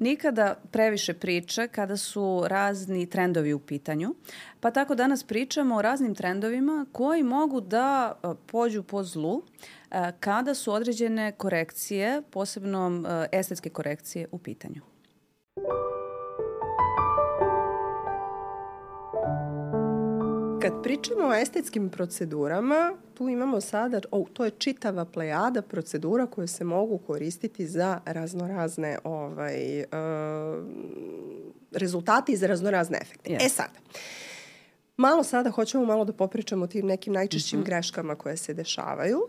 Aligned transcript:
nikada 0.00 0.54
previše 0.70 1.14
priče 1.14 1.68
kada 1.68 1.96
su 1.96 2.42
razni 2.46 3.06
trendovi 3.06 3.52
u 3.52 3.58
pitanju. 3.58 4.14
Pa 4.60 4.70
tako 4.70 4.94
danas 4.94 5.24
pričamo 5.24 5.76
o 5.76 5.82
raznim 5.82 6.14
trendovima 6.14 6.86
koji 6.92 7.22
mogu 7.22 7.60
da 7.60 8.14
pođu 8.46 8.82
po 8.82 9.04
zlu 9.04 9.42
kada 10.20 10.54
su 10.54 10.72
određene 10.72 11.32
korekcije, 11.32 12.22
posebno 12.30 13.02
estetske 13.32 13.70
korekcije 13.70 14.26
u 14.32 14.38
pitanju. 14.38 14.82
Kad 20.62 20.82
pričamo 20.82 21.28
o 21.28 21.34
estetskim 21.34 21.90
procedurama, 21.90 22.92
tu 23.20 23.28
imamo 23.28 23.60
sada, 23.60 24.00
oh, 24.10 24.28
to 24.32 24.44
je 24.44 24.50
čitava 24.50 25.04
plejada 25.04 25.62
procedura 25.62 26.26
koje 26.26 26.46
se 26.46 26.64
mogu 26.64 26.98
koristiti 26.98 27.66
za 27.66 28.00
raznorazne 28.04 28.98
ovaj, 29.04 29.80
uh, 29.80 29.86
rezultate 31.72 32.32
i 32.32 32.36
za 32.36 32.46
raznorazne 32.46 32.98
efekte. 33.02 33.30
Yes. 33.30 33.46
E 33.46 33.48
sad, 33.48 33.68
malo 34.96 35.22
sada 35.22 35.50
hoćemo 35.50 35.84
malo 35.84 36.04
da 36.04 36.12
popričamo 36.12 36.64
o 36.64 36.66
tim 36.66 36.86
nekim 36.86 37.12
najčešćim 37.12 37.58
mm 37.58 37.62
-hmm. 37.62 37.66
greškama 37.66 38.14
koje 38.14 38.36
se 38.36 38.54
dešavaju. 38.54 39.20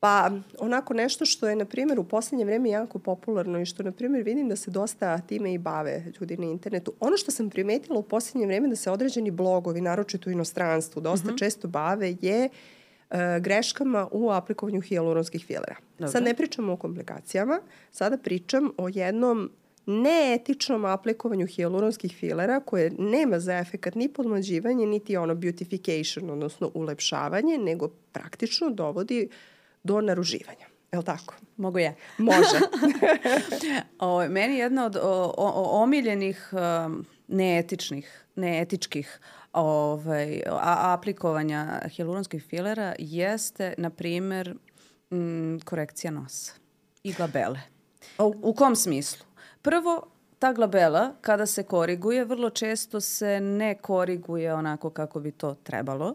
Pa 0.00 0.30
onako 0.58 0.94
nešto 0.94 1.24
što 1.24 1.48
je, 1.48 1.56
na 1.56 1.64
primjer, 1.64 2.00
u 2.00 2.04
poslednje 2.04 2.44
vreme 2.44 2.70
jako 2.70 2.98
popularno 2.98 3.60
i 3.60 3.66
što, 3.66 3.82
na 3.82 3.92
primjer, 3.92 4.24
vidim 4.24 4.48
da 4.48 4.56
se 4.56 4.70
dosta 4.70 5.18
time 5.18 5.54
i 5.54 5.58
bave 5.58 6.12
ljudi 6.20 6.36
na 6.36 6.46
internetu. 6.46 6.92
Ono 7.00 7.16
što 7.16 7.30
sam 7.30 7.50
primetila 7.50 7.98
u 7.98 8.02
poslednje 8.02 8.46
vreme 8.46 8.68
da 8.68 8.76
se 8.76 8.90
određeni 8.90 9.30
blogovi, 9.30 9.80
naročito 9.80 10.30
u 10.30 10.32
inostranstvu, 10.32 11.00
dosta 11.00 11.28
mm 11.28 11.34
-hmm. 11.34 11.38
često 11.38 11.68
bave 11.68 12.16
je 12.20 12.44
uh, 12.44 12.81
greškama 13.40 14.08
u 14.10 14.30
aplikovanju 14.30 14.80
hijaluronskih 14.80 15.46
filera. 15.46 15.76
Dobre. 15.98 16.12
Sad 16.12 16.22
ne 16.22 16.34
pričamo 16.34 16.72
o 16.72 16.76
komplikacijama, 16.76 17.60
sada 17.90 18.18
pričam 18.18 18.70
o 18.76 18.88
jednom 18.88 19.50
neetičnom 19.86 20.84
aplikovanju 20.84 21.46
hijaluronskih 21.46 22.16
filera 22.16 22.60
koje 22.60 22.92
nema 22.98 23.38
za 23.38 23.58
efekat 23.58 23.94
ni 23.94 24.08
podmlađivanje, 24.08 24.86
niti 24.86 25.16
ono 25.16 25.34
beautification, 25.34 26.30
odnosno 26.30 26.70
ulepšavanje, 26.74 27.58
nego 27.58 27.88
praktično 28.12 28.70
dovodi 28.70 29.28
uh, 29.30 29.36
do 29.84 30.00
naruživanja. 30.00 30.66
Je 30.92 30.98
li 30.98 31.04
tako? 31.04 31.34
Mogu 31.56 31.78
ja. 31.78 31.94
Može. 32.18 32.58
o, 33.98 34.28
meni 34.28 34.56
jedna 34.56 34.86
od 34.86 34.96
o, 34.96 35.34
o, 35.36 35.82
omiljenih 35.82 36.50
um, 36.52 37.06
neetičnih, 37.28 38.24
neetičkih 38.36 39.20
ovaj, 39.52 40.42
a, 40.46 40.92
aplikovanja 40.92 41.80
hijaluronskih 41.88 42.44
filera 42.44 42.94
jeste, 42.98 43.74
na 43.78 43.90
primer, 43.90 44.54
m, 45.10 45.60
korekcija 45.64 46.10
nosa 46.10 46.52
i 47.02 47.12
glabele. 47.12 47.60
U, 48.18 48.34
u 48.42 48.54
kom 48.54 48.76
smislu? 48.76 49.26
Prvo, 49.62 50.06
ta 50.38 50.52
glabela 50.52 51.14
kada 51.20 51.46
se 51.46 51.62
koriguje, 51.62 52.24
vrlo 52.24 52.50
često 52.50 53.00
se 53.00 53.40
ne 53.40 53.74
koriguje 53.74 54.54
onako 54.54 54.90
kako 54.90 55.20
bi 55.20 55.32
to 55.32 55.54
trebalo. 55.54 56.14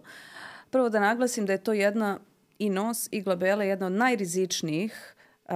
Prvo 0.69 0.89
da 0.89 0.99
naglasim 0.99 1.45
da 1.45 1.53
je 1.53 1.63
to 1.63 1.73
jedna 1.73 2.19
i 2.59 2.69
nos 2.69 3.07
i 3.11 3.21
glabele 3.21 3.67
jedna 3.67 3.85
od 3.85 3.91
najrizičnijih, 3.91 5.15
uh, 5.45 5.53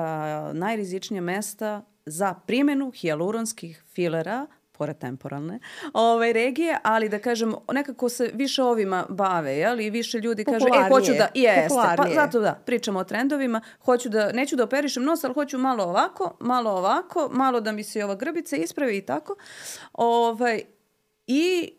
najrizičnije 0.54 1.22
mesta 1.22 1.82
za 2.06 2.34
primjenu 2.34 2.92
hijaluronskih 2.92 3.84
filera 3.94 4.48
pored 4.82 4.98
temporalne, 4.98 5.60
ovaj, 5.94 6.34
regije, 6.34 6.78
ali 6.84 7.10
da 7.10 7.20
kažem, 7.20 7.54
nekako 7.72 8.10
se 8.10 8.32
više 8.34 8.64
ovima 8.64 9.06
bave, 9.10 9.52
jel? 9.58 9.80
I 9.80 9.90
više 9.90 10.18
ljudi 10.20 10.44
kaže, 10.44 10.66
e, 10.66 10.90
hoću 10.90 11.12
da, 11.18 11.28
jeste, 11.34 11.96
pa 11.98 12.06
zato 12.14 12.40
da, 12.40 12.54
pričamo 12.66 13.00
o 13.00 13.04
trendovima, 13.04 13.62
hoću 13.86 14.10
da, 14.10 14.32
neću 14.32 14.56
da 14.56 14.64
operišem 14.64 15.04
nos, 15.04 15.24
ali 15.24 15.34
hoću 15.34 15.58
malo 15.58 15.84
ovako, 15.84 16.38
malo 16.40 16.72
ovako, 16.72 17.30
malo 17.32 17.62
da 17.62 17.72
mi 17.72 17.84
se 17.84 18.04
ova 18.06 18.16
grbica 18.16 18.56
ispravi 18.56 18.98
i 18.98 19.06
tako. 19.06 19.36
Ovaj, 19.94 20.62
I 21.28 21.74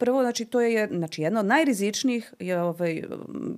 Prvo, 0.00 0.22
znači, 0.22 0.44
to 0.44 0.60
je 0.60 0.88
znači, 0.92 1.22
jedno 1.22 1.40
od 1.40 1.46
najrizičnijih, 1.46 2.34
je, 2.38 2.60
ovaj, 2.62 3.02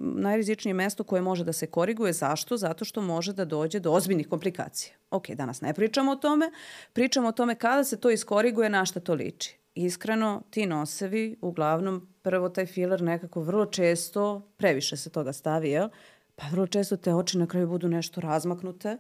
najrizičnije 0.01 0.75
mesto 0.75 1.05
koje 1.05 1.23
može 1.23 1.45
da 1.45 1.53
se 1.53 1.67
koriguje. 1.67 2.13
Zašto? 2.13 2.57
Zato 2.57 2.85
što 2.85 3.03
može 3.03 3.33
da 3.33 3.45
dođe 3.45 3.81
do 3.81 3.93
ozbiljnih 3.93 4.29
komplikacija. 4.29 4.95
Ok, 5.11 5.31
danas 5.31 5.61
ne 5.61 5.75
pričamo 5.75 6.13
o 6.13 6.17
tome, 6.17 6.51
pričamo 6.93 7.29
o 7.29 7.33
tome 7.33 7.55
kada 7.55 7.85
se 7.85 8.01
to 8.01 8.11
iskoriguje, 8.11 8.71
na 8.71 8.85
šta 8.85 9.01
to 9.01 9.15
liči. 9.15 9.57
Iskreno, 9.75 10.43
ti 10.51 10.67
nosevi, 10.67 11.37
uglavnom, 11.41 12.09
prvo 12.23 12.49
taj 12.49 12.67
filer 12.67 13.03
nekako 13.03 13.41
vrlo 13.41 13.67
često, 13.67 14.51
previše 14.57 14.97
se 14.97 15.11
toga 15.11 15.33
stavi, 15.33 15.71
jel? 15.71 15.89
Pa 16.37 16.47
vrlo 16.51 16.67
često 16.67 16.97
te 16.97 17.15
oči 17.15 17.39
na 17.39 17.47
kraju 17.47 17.69
budu 17.69 17.89
nešto 17.89 18.21
razmaknute 18.21 18.97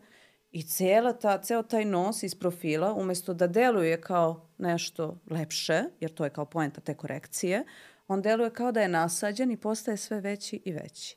I 0.52 0.62
cela 0.62 1.12
ta, 1.12 1.38
ceo 1.42 1.62
taj 1.62 1.84
nos 1.84 2.22
iz 2.22 2.34
profila, 2.34 2.94
umesto 2.94 3.34
da 3.34 3.46
deluje 3.46 4.00
kao 4.00 4.48
nešto 4.58 5.20
lepše, 5.30 5.82
jer 6.00 6.14
to 6.14 6.24
je 6.24 6.30
kao 6.30 6.44
poenta 6.44 6.80
te 6.80 6.94
korekcije, 6.94 7.64
on 8.08 8.22
deluje 8.22 8.50
kao 8.50 8.72
da 8.72 8.80
je 8.80 8.88
nasađen 8.88 9.50
i 9.50 9.56
postaje 9.56 9.96
sve 9.96 10.20
veći 10.20 10.62
i 10.64 10.72
veći. 10.72 11.16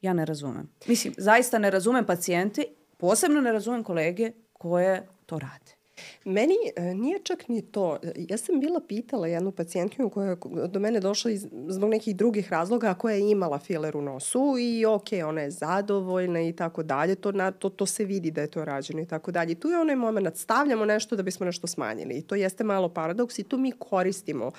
Ja 0.00 0.12
ne 0.12 0.24
razumem. 0.24 0.70
Mislim, 0.86 1.14
zaista 1.16 1.58
ne 1.58 1.70
razumem 1.70 2.06
pacijente, 2.06 2.64
posebno 2.96 3.40
ne 3.40 3.52
razumem 3.52 3.84
kolege 3.84 4.32
koje 4.52 5.08
to 5.26 5.38
rade. 5.38 5.81
Meni 6.24 6.54
e, 6.76 6.94
nije 6.94 7.18
čak 7.18 7.48
ni 7.48 7.62
to. 7.62 7.98
Ja 8.16 8.36
sam 8.36 8.60
bila 8.60 8.80
pitala 8.88 9.26
jednu 9.26 9.52
pacijentkinju 9.52 10.10
koja 10.10 10.28
je 10.28 10.36
do 10.68 10.80
mene 10.80 11.00
došla 11.00 11.30
iz, 11.30 11.46
zbog 11.68 11.90
nekih 11.90 12.16
drugih 12.16 12.52
razloga, 12.52 12.94
koja 12.94 13.14
je 13.14 13.30
imala 13.30 13.58
filer 13.58 13.96
u 13.96 14.02
nosu 14.02 14.56
i 14.60 14.84
ok, 14.86 15.08
ona 15.26 15.40
je 15.40 15.50
zadovoljna 15.50 16.40
i 16.40 16.52
tako 16.52 16.82
dalje. 16.82 17.14
To, 17.14 17.32
na, 17.32 17.50
to, 17.50 17.68
to 17.68 17.86
se 17.86 18.04
vidi 18.04 18.30
da 18.30 18.40
je 18.40 18.50
to 18.50 18.64
rađeno 18.64 19.00
i 19.02 19.06
tako 19.06 19.30
dalje. 19.30 19.54
Tu 19.54 19.68
je 19.68 19.78
onaj 19.78 19.96
moment, 19.96 20.36
stavljamo 20.36 20.84
nešto 20.84 21.16
da 21.16 21.22
bismo 21.22 21.46
nešto 21.46 21.66
smanjili. 21.66 22.14
I 22.14 22.22
to 22.22 22.34
jeste 22.34 22.64
malo 22.64 22.88
paradoks 22.88 23.38
i 23.38 23.44
tu 23.44 23.58
mi 23.58 23.72
koristimo 23.72 24.46
uh, 24.46 24.52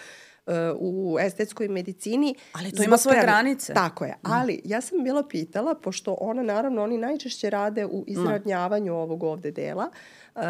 u 0.79 1.17
estetskoj 1.19 1.67
medicini. 1.67 2.35
Ali 2.53 2.71
to 2.71 2.83
ima 2.83 2.97
svoje 2.97 3.21
granice. 3.21 3.73
Tako 3.73 4.05
je. 4.05 4.11
Mm. 4.11 4.31
Ali 4.31 4.61
ja 4.65 4.81
sam 4.81 5.03
bila 5.03 5.27
pitala, 5.27 5.75
pošto 5.75 6.17
ona, 6.19 6.43
naravno, 6.43 6.83
oni 6.83 6.97
najčešće 6.97 7.49
rade 7.49 7.85
u 7.85 8.03
izradnjavanju 8.07 8.93
mm. 8.93 8.95
ovog 8.95 9.23
ovde 9.23 9.51
dela, 9.51 9.89
uh, 10.35 10.41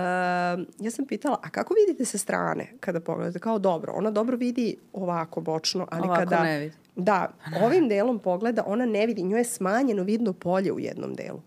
ja 0.80 0.92
sam 0.92 1.06
pitala, 1.06 1.40
a 1.44 1.50
kako 1.50 1.74
vidite 1.74 2.06
sa 2.06 2.18
strane 2.18 2.68
kada 2.80 3.00
pogledate? 3.00 3.40
Kao 3.40 3.60
dobro, 3.60 3.94
ona 3.96 4.12
dobro 4.12 4.38
vidi 4.38 4.78
ovako 4.94 5.42
bočno, 5.42 5.88
ali 5.92 6.04
ovako 6.04 6.20
kada... 6.20 6.44
ne 6.44 6.60
vidi. 6.60 6.76
Da, 6.96 7.34
ne. 7.52 7.66
ovim 7.66 7.88
delom 7.88 8.20
pogleda, 8.20 8.64
ona 8.68 8.86
ne 8.86 9.06
vidi, 9.06 9.24
njoj 9.24 9.40
je 9.40 9.46
smanjeno 9.46 10.04
vidno 10.04 10.34
polje 10.34 10.72
u 10.72 10.80
jednom 10.80 11.14
delu. 11.14 11.42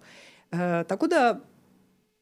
Uh, 0.52 0.58
tako 0.86 1.06
da 1.06 1.40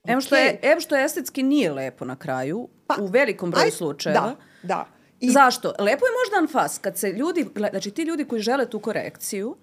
Evo 0.04 0.20
što, 0.20 0.36
je, 0.36 0.58
evo 0.62 0.80
što 0.80 0.96
estetski 0.96 1.42
nije 1.42 1.72
lepo 1.72 2.04
na 2.04 2.16
kraju, 2.16 2.68
pa, 2.86 2.96
u 3.00 3.06
velikom 3.06 3.50
broju 3.50 3.64
aj, 3.64 3.70
slučajeva. 3.70 4.20
Da, 4.20 4.36
da. 4.62 4.86
I... 5.20 5.30
Zašto? 5.30 5.68
Lepo 5.68 6.06
je 6.06 6.12
možda 6.22 6.38
anfas, 6.38 6.78
kad 6.78 6.98
se 6.98 7.12
ljudi, 7.12 7.46
znači 7.70 7.90
ti 7.90 8.02
ljudi 8.02 8.24
koji 8.24 8.42
žele 8.42 8.70
tu 8.70 8.78
korekciju, 8.78 9.56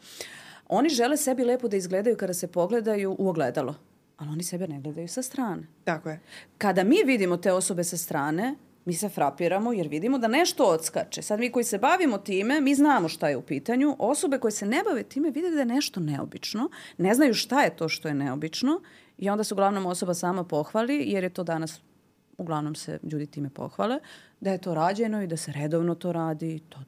oni 0.68 0.90
žele 0.90 1.18
sebi 1.18 1.44
lepo 1.44 1.68
da 1.68 1.78
izgledaju 1.78 2.18
kada 2.18 2.34
se 2.34 2.48
pogledaju 2.48 3.16
u 3.20 3.30
ogledalo 3.30 3.76
ali 4.22 4.30
oni 4.30 4.44
sebe 4.44 4.68
ne 4.68 4.82
gledaju 4.82 5.08
sa 5.08 5.22
strane. 5.22 5.64
Tako 5.84 6.10
je. 6.10 6.20
Kada 6.58 6.84
mi 6.84 7.04
vidimo 7.06 7.38
te 7.38 7.52
osobe 7.52 7.84
sa 7.84 7.98
strane, 7.98 8.56
mi 8.86 8.94
se 8.94 9.10
frapiramo 9.10 9.74
jer 9.74 9.88
vidimo 9.88 10.18
da 10.18 10.28
nešto 10.28 10.66
odskače. 10.66 11.22
Sad 11.22 11.40
mi 11.40 11.52
koji 11.52 11.64
se 11.64 11.78
bavimo 11.78 12.18
time, 12.18 12.62
mi 12.62 12.76
znamo 12.76 13.10
šta 13.10 13.30
je 13.30 13.38
u 13.38 13.42
pitanju. 13.42 13.96
Osobe 14.00 14.40
koje 14.40 14.52
se 14.52 14.66
ne 14.66 14.84
bave 14.84 15.04
time 15.04 15.30
vide 15.30 15.50
da 15.50 15.60
je 15.60 15.66
nešto 15.66 16.00
neobično, 16.00 16.70
ne 16.98 17.14
znaju 17.14 17.34
šta 17.34 17.62
je 17.62 17.76
to 17.76 17.90
što 17.90 18.08
je 18.08 18.14
neobično 18.14 18.82
i 19.18 19.30
onda 19.30 19.44
se 19.44 19.54
uglavnom 19.54 19.86
osoba 19.86 20.14
sama 20.14 20.44
pohvali 20.44 21.04
jer 21.06 21.24
je 21.24 21.30
to 21.30 21.44
danas 21.44 21.82
uglavnom 22.42 22.76
se 22.76 23.00
ljudi 23.04 23.26
time 23.26 23.50
pohvale, 23.50 24.00
da 24.40 24.52
je 24.52 24.58
to 24.58 24.74
rađeno 24.74 25.24
i 25.24 25.28
da 25.28 25.38
se 25.38 25.52
redovno 25.52 25.96
to 25.96 26.12
radi, 26.12 26.60
to 26.70 26.80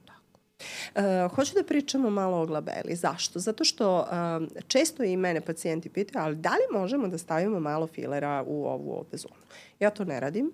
Uh, 0.96 1.36
hoću 1.36 1.54
da 1.56 1.64
pričamo 1.64 2.10
malo 2.10 2.42
o 2.42 2.46
glabeli. 2.46 2.96
Zašto? 2.96 3.40
Zato 3.40 3.64
što 3.64 4.00
uh, 4.00 4.64
često 4.68 5.04
i 5.04 5.18
mene 5.18 5.42
pacijenti 5.42 5.90
pitaju, 5.90 6.26
ali 6.26 6.36
da 6.36 6.50
li 6.50 6.80
možemo 6.80 7.08
da 7.08 7.18
stavimo 7.18 7.60
malo 7.60 7.88
filera 7.88 8.44
u 8.48 8.66
ovu 8.66 8.92
ovde 8.92 9.18
zonu? 9.18 9.36
Ja 9.80 9.90
to 9.90 10.06
ne 10.06 10.20
radim. 10.20 10.52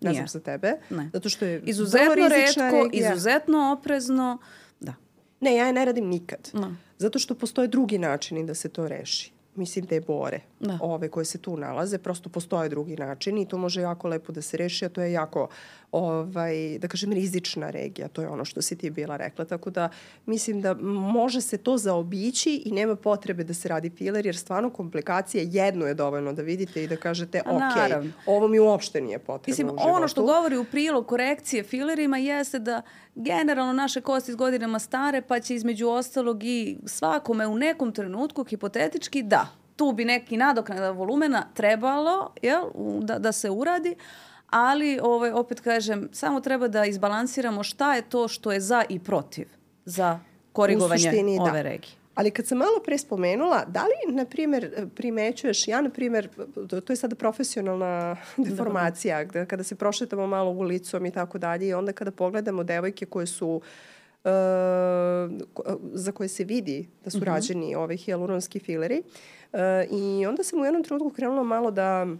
Ne 0.00 0.14
znam 0.14 0.28
za 0.28 0.40
tebe. 0.40 0.72
Ne. 0.90 1.10
Zato 1.12 1.28
što 1.28 1.44
je 1.44 1.62
izuzetno 1.64 2.14
redko, 2.14 2.84
regija. 2.84 3.12
izuzetno 3.12 3.76
oprezno. 3.78 4.38
Da. 4.80 4.94
Ne, 5.40 5.56
ja 5.56 5.66
je 5.66 5.72
ne 5.72 5.84
radim 5.84 6.06
nikad. 6.06 6.50
No. 6.52 6.76
Zato 6.98 7.18
što 7.18 7.34
postoje 7.34 7.68
drugi 7.68 7.98
načini 7.98 8.46
da 8.46 8.54
se 8.54 8.68
to 8.68 8.88
reši 8.88 9.32
mislim 9.54 9.86
te 9.86 10.00
bore, 10.00 10.40
da. 10.60 10.78
ove 10.82 11.08
koje 11.08 11.24
se 11.24 11.38
tu 11.38 11.56
nalaze, 11.56 11.98
prosto 11.98 12.28
postoje 12.28 12.68
drugi 12.68 12.96
načini 12.96 13.42
i 13.42 13.46
to 13.46 13.58
može 13.58 13.80
jako 13.80 14.08
lepo 14.08 14.32
da 14.32 14.42
se 14.42 14.56
reši, 14.56 14.84
a 14.84 14.88
to 14.88 15.02
je 15.02 15.12
jako, 15.12 15.48
ovaj, 15.92 16.78
da 16.78 16.88
kažem, 16.88 17.12
rizična 17.12 17.70
regija, 17.70 18.08
to 18.08 18.22
je 18.22 18.28
ono 18.28 18.44
što 18.44 18.62
si 18.62 18.76
ti 18.76 18.90
bila 18.90 19.16
rekla, 19.16 19.44
tako 19.44 19.70
da 19.70 19.88
mislim 20.26 20.60
da 20.60 20.74
može 20.90 21.40
se 21.40 21.58
to 21.58 21.76
zaobići 21.76 22.62
i 22.64 22.72
nema 22.72 22.96
potrebe 22.96 23.44
da 23.44 23.54
se 23.54 23.68
radi 23.68 23.90
filer, 23.90 24.26
jer 24.26 24.36
stvarno 24.36 24.70
komplikacije 24.70 25.48
jedno 25.50 25.86
je 25.86 25.94
dovoljno 25.94 26.32
da 26.32 26.42
vidite 26.42 26.84
i 26.84 26.88
da 26.88 26.96
kažete, 26.96 27.42
ok, 27.46 27.60
Naravno. 27.60 28.12
ovo 28.26 28.48
mi 28.48 28.58
uopšte 28.60 29.00
nije 29.00 29.18
potrebno 29.18 29.50
Mislim, 29.50 29.88
ono 29.94 30.08
što 30.08 30.22
govori 30.22 30.56
u 30.56 30.64
prilog 30.64 31.06
korekcije 31.06 31.62
filerima 31.62 32.18
jeste 32.18 32.58
da 32.58 32.82
generalno 33.14 33.72
naše 33.72 34.00
kosti 34.00 34.32
s 34.32 34.36
godinama 34.36 34.78
stare, 34.78 35.22
pa 35.22 35.40
će 35.40 35.54
između 35.54 35.88
ostalog 35.88 36.44
i 36.44 36.78
svakome 36.86 37.46
u 37.46 37.58
nekom 37.58 37.92
trenutku, 37.92 38.44
hipotetički, 38.44 39.22
da, 39.22 39.47
tu 39.78 39.92
bi 39.92 40.04
neki 40.04 40.36
nadoknada 40.36 40.90
volumena 40.90 41.46
trebalo 41.54 42.32
jel, 42.42 42.62
da, 43.00 43.18
da 43.18 43.32
se 43.32 43.50
uradi, 43.50 43.94
ali 44.50 44.98
ovaj, 45.02 45.30
opet 45.30 45.60
kažem, 45.60 46.08
samo 46.12 46.40
treba 46.40 46.68
da 46.68 46.84
izbalansiramo 46.84 47.62
šta 47.62 47.94
je 47.94 48.02
to 48.02 48.28
što 48.28 48.52
je 48.52 48.60
za 48.60 48.84
i 48.88 48.98
protiv 48.98 49.48
za 49.84 50.20
korigovanje 50.52 51.02
suštini, 51.02 51.38
ove 51.40 51.52
da. 51.52 51.62
regije. 51.62 51.92
Ali 52.14 52.30
kad 52.30 52.46
sam 52.46 52.58
malo 52.58 52.80
pre 52.84 52.98
spomenula, 52.98 53.64
da 53.64 53.82
li, 53.82 54.14
na 54.14 54.24
primjer, 54.24 54.88
primećuješ, 54.94 55.68
ja, 55.68 55.80
na 55.80 55.90
primjer, 55.90 56.28
to 56.84 56.92
je 56.92 56.96
sada 56.96 57.16
profesionalna 57.16 58.16
deformacija, 58.46 59.24
da. 59.24 59.46
kada 59.46 59.62
se 59.62 59.74
prošetamo 59.74 60.26
malo 60.26 60.50
ulicom 60.50 61.06
i 61.06 61.10
tako 61.10 61.38
dalje 61.38 61.68
i 61.68 61.74
onda 61.74 61.92
kada 61.92 62.10
pogledamo 62.10 62.64
devojke 62.64 63.06
koje 63.06 63.26
su 63.26 63.48
uh, 64.24 64.30
za 65.92 66.12
koje 66.12 66.28
se 66.28 66.44
vidi 66.44 66.88
da 67.04 67.10
su 67.10 67.16
uh 67.16 67.22
mhm. 67.22 67.30
-huh. 67.30 67.34
rađeni 67.34 67.74
ove 67.74 67.96
hialuronski 67.96 68.58
fileri. 68.58 69.02
Uh, 69.52 69.58
I 69.90 70.26
onda 70.26 70.42
sam 70.42 70.60
u 70.60 70.64
jednom 70.64 70.84
trenutku 70.84 71.10
krenula 71.10 71.42
malo 71.42 71.70
da 71.70 72.02
ove, 72.02 72.16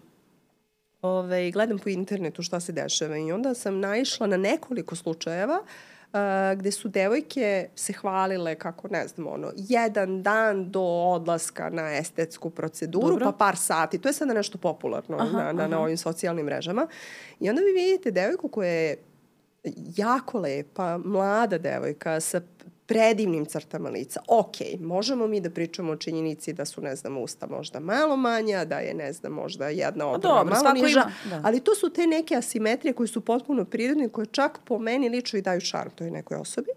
ovaj, 1.03 1.51
gledam 1.51 1.79
po 1.79 1.89
internetu 1.89 2.43
šta 2.43 2.61
se 2.61 2.73
dešava 2.73 3.19
i 3.19 3.33
onda 3.33 3.55
sam 3.55 3.81
naišla 3.81 4.27
na 4.27 4.37
nekoliko 4.37 4.97
slučajeva 4.97 5.61
uh, 5.63 5.69
uh, 6.13 6.59
gde 6.59 6.71
su 6.71 6.89
devojke 6.89 7.69
se 7.75 7.93
hvalile 7.93 8.55
kako, 8.55 8.89
ne 8.89 9.09
znam, 9.09 9.27
ono, 9.27 9.53
jedan 9.57 10.23
dan 10.23 10.71
do 10.71 10.83
odlaska 10.83 11.71
na 11.71 11.97
estetsku 11.97 12.51
proceduru, 12.51 13.09
Dobro. 13.09 13.25
pa 13.25 13.33
par 13.33 13.57
sati. 13.57 13.99
To 13.99 14.09
je 14.09 14.13
sada 14.13 14.35
nešto 14.35 14.59
popularno 14.59 15.17
aha, 15.21 15.37
na, 15.39 15.53
na, 15.53 15.63
aha. 15.63 15.67
na 15.67 15.81
ovim 15.81 15.97
socijalnim 15.97 16.47
mrežama. 16.47 16.87
I 17.41 17.51
onda 17.51 17.63
vi 17.63 17.73
vidite 17.73 18.11
devojku 18.11 18.49
koja 18.49 18.69
je 18.69 18.97
jako 19.97 20.39
lepa, 20.39 20.99
mlada 21.05 21.59
devojka 21.59 22.21
sa 22.21 22.41
predivnim 22.89 23.45
crtama 23.45 23.89
lica. 23.89 24.21
Ok, 24.29 24.57
možemo 24.81 25.27
mi 25.27 25.41
da 25.41 25.51
pričamo 25.51 25.93
o 25.93 25.97
činjenici 25.97 26.53
da 26.53 26.65
su, 26.65 26.81
ne 26.81 26.97
znam, 26.97 27.17
usta 27.19 27.47
možda 27.47 27.81
malo 27.81 28.17
manja, 28.17 28.65
da 28.65 28.79
je, 28.79 28.95
ne 28.95 29.13
znam, 29.13 29.33
možda 29.33 29.69
jedna 29.69 30.07
obrva 30.07 30.45
malo 30.45 30.73
niža, 30.73 31.11
da. 31.31 31.41
ali 31.45 31.61
to 31.61 31.75
su 31.75 31.91
te 31.91 32.07
neke 32.07 32.35
asimetrije 32.35 32.93
koje 32.93 33.09
su 33.09 33.21
potpuno 33.21 33.65
prirodne, 33.65 34.09
koje 34.09 34.27
čak 34.27 34.59
po 34.65 34.79
meni 34.79 35.09
lično 35.09 35.39
i 35.39 35.43
daju 35.43 35.61
šarm 35.61 35.91
toj 35.91 36.11
nekoj 36.11 36.37
osobi 36.37 36.71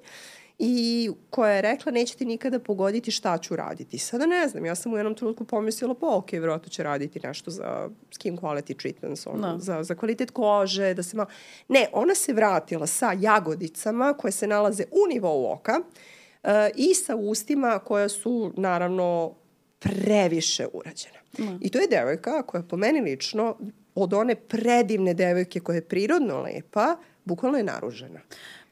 i 0.63 1.09
koja 1.29 1.51
je 1.51 1.61
rekla 1.61 1.91
nećete 1.91 2.25
nikada 2.25 2.59
pogoditi 2.59 3.11
šta 3.11 3.37
ću 3.37 3.55
raditi. 3.55 3.97
Sada 3.97 4.25
ne 4.25 4.47
znam, 4.47 4.65
ja 4.65 4.75
sam 4.75 4.93
u 4.93 4.97
jednom 4.97 5.15
trenutku 5.15 5.43
pomislila 5.43 5.95
pa 5.95 6.15
ok, 6.15 6.31
vjerojatno 6.31 6.69
će 6.69 6.83
raditi 6.83 7.19
nešto 7.23 7.51
za 7.51 7.89
skin 8.11 8.37
quality 8.37 8.81
treatments, 8.81 9.27
ono, 9.27 9.47
no. 9.47 9.53
Da. 9.53 9.59
za, 9.59 9.83
za 9.83 9.95
kvalitet 9.95 10.31
kože, 10.31 10.93
da 10.93 11.03
se 11.03 11.17
malo... 11.17 11.29
Ne, 11.67 11.87
ona 11.93 12.15
se 12.15 12.33
vratila 12.33 12.87
sa 12.87 13.13
jagodicama 13.19 14.13
koje 14.13 14.31
se 14.31 14.47
nalaze 14.47 14.83
u 14.91 15.13
nivou 15.13 15.51
oka 15.51 15.79
uh, 15.79 16.49
i 16.75 16.93
sa 16.93 17.15
ustima 17.15 17.79
koja 17.79 18.09
su 18.09 18.53
naravno 18.57 19.35
previše 19.79 20.67
urađena. 20.73 21.19
No. 21.37 21.57
I 21.61 21.69
to 21.69 21.79
je 21.79 21.87
devojka 21.87 22.43
koja 22.43 22.63
po 22.63 22.77
meni 22.77 23.01
lično 23.01 23.57
od 23.95 24.13
one 24.13 24.35
predivne 24.35 25.13
devojke 25.13 25.59
koja 25.59 25.75
je 25.75 25.87
prirodno 25.87 26.41
lepa, 26.41 26.97
bukvalno 27.25 27.57
je 27.57 27.63
naružena. 27.63 28.19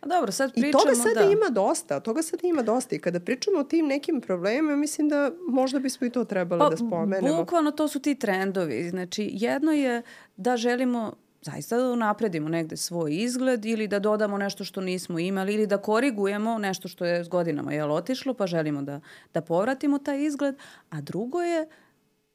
A 0.02 0.08
dobro, 0.08 0.32
sad 0.32 0.52
pričamo, 0.54 0.70
I 0.70 0.72
toga 0.72 0.96
sada 0.96 1.26
da. 1.26 1.32
ima 1.32 1.50
dosta, 1.50 2.00
toga 2.00 2.22
sada 2.22 2.48
ima 2.48 2.62
dosta 2.62 2.96
i 2.96 3.00
kada 3.00 3.20
pričamo 3.20 3.60
o 3.60 3.64
tim 3.64 3.88
nekim 3.88 4.22
problemima, 4.22 4.76
mislim 4.76 5.10
da 5.10 5.32
možda 5.48 5.80
bismo 5.80 6.08
i 6.08 6.10
to 6.10 6.24
trebali 6.24 6.60
pa, 6.60 6.70
da 6.70 6.78
spomenemo. 6.78 7.38
Bukvalno 7.38 7.72
to 7.72 7.88
su 7.88 8.00
ti 8.00 8.16
trendovi. 8.16 8.90
Znači, 8.90 9.30
jedno 9.34 9.72
je 9.72 10.02
da 10.38 10.58
želimo 10.58 11.14
zaista 11.42 11.78
da 11.78 11.92
unapredimo 11.92 12.50
negde 12.50 12.78
svoj 12.78 13.16
izgled 13.16 13.66
ili 13.66 13.88
da 13.88 14.00
dodamo 14.00 14.38
nešto 14.38 14.64
što 14.64 14.82
nismo 14.82 15.20
imali 15.20 15.54
ili 15.54 15.68
da 15.68 15.78
korigujemo 15.78 16.58
nešto 16.58 16.88
što 16.88 17.06
je 17.06 17.24
s 17.24 17.28
godinama 17.28 17.74
jel, 17.74 17.92
otišlo 17.92 18.34
pa 18.34 18.48
želimo 18.48 18.82
da, 18.82 19.00
da 19.34 19.42
povratimo 19.42 19.98
taj 19.98 20.24
izgled. 20.24 20.56
A 20.90 21.02
drugo 21.02 21.42
je 21.42 21.68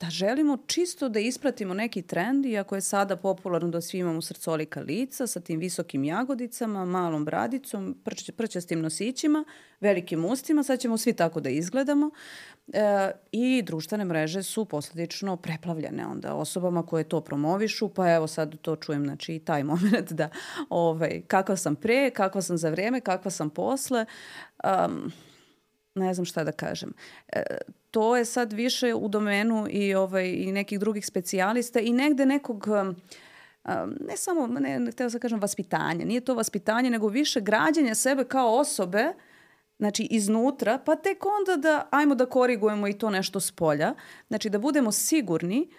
da 0.00 0.11
želimo 0.11 0.58
čisto 0.67 1.08
da 1.08 1.20
ispratimo 1.20 1.75
neki 1.75 2.02
trend, 2.02 2.46
iako 2.46 2.75
je 2.75 2.81
sada 2.81 3.17
popularno 3.17 3.69
da 3.69 3.81
svi 3.81 3.99
imamo 3.99 4.23
srcolika 4.23 4.81
lica 4.81 5.26
sa 5.26 5.41
tim 5.41 5.61
visokim 5.61 6.05
jagodicama, 6.05 6.85
malom 6.85 7.25
bradicom, 7.25 7.96
prč, 8.05 8.31
prčastim 8.31 8.81
nosićima, 8.81 9.44
velikim 9.81 10.25
ustima, 10.25 10.62
sad 10.62 10.81
ćemo 10.81 10.99
svi 10.99 11.12
tako 11.12 11.41
da 11.41 11.50
izgledamo. 11.50 12.11
E, 12.73 13.11
I 13.32 13.62
društvene 13.62 14.05
mreže 14.05 14.43
su 14.43 14.64
posledično 14.64 15.37
preplavljene 15.37 16.06
onda 16.06 16.35
osobama 16.35 16.87
koje 16.87 17.05
to 17.05 17.20
promovišu, 17.20 17.88
pa 17.88 18.12
evo 18.12 18.26
sad 18.26 18.56
to 18.62 18.76
čujem, 18.76 19.05
znači 19.05 19.35
i 19.35 19.38
taj 19.38 19.64
moment 19.70 20.12
da 20.12 20.29
ovaj, 20.69 21.23
kakva 21.26 21.56
sam 21.56 21.76
pre, 21.76 22.11
kakva 22.11 22.43
sam 22.43 22.58
za 22.58 22.70
vreme, 22.70 23.00
kakva 23.00 23.31
sam 23.31 23.50
posle. 23.50 24.06
Um, 24.64 25.12
ne 25.94 26.14
znam 26.14 26.25
šta 26.25 26.44
da 26.44 26.52
kažem. 26.52 26.93
E, 27.29 27.43
to 27.91 28.17
je 28.17 28.25
sad 28.25 28.52
više 28.52 28.94
u 28.94 29.08
domenu 29.08 29.67
i, 29.70 29.94
ovaj, 29.94 30.29
i 30.29 30.52
nekih 30.52 30.81
drugih 30.81 31.06
specijalista 31.06 31.81
i 31.81 31.93
negde 31.93 32.26
nekog 32.26 32.67
um, 32.67 32.88
um, 32.88 33.96
ne 34.08 34.17
samo, 34.17 34.46
ne, 34.46 34.81
ne 34.81 34.91
htela 34.91 35.11
sam 35.11 35.19
da 35.19 35.23
kažem 35.23 35.41
vaspitanja, 35.41 36.05
nije 36.05 36.20
to 36.20 36.35
vaspitanje, 36.35 36.91
nego 36.91 37.08
više 37.08 37.41
građanja 37.41 37.94
sebe 37.94 38.25
kao 38.25 38.58
osobe, 38.58 39.12
znači 39.79 40.02
iznutra, 40.11 40.79
pa 40.79 40.96
tek 40.96 41.25
onda 41.26 41.69
da, 41.69 41.88
ajmo 41.91 42.14
da 42.14 42.26
korigujemo 42.26 42.88
i 42.88 42.99
to 42.99 43.11
nešto 43.11 43.41
s 43.41 43.52
polja, 43.52 43.94
znači 44.29 44.50
da 44.50 44.58
budemo 44.58 44.93
sigurni 44.93 45.70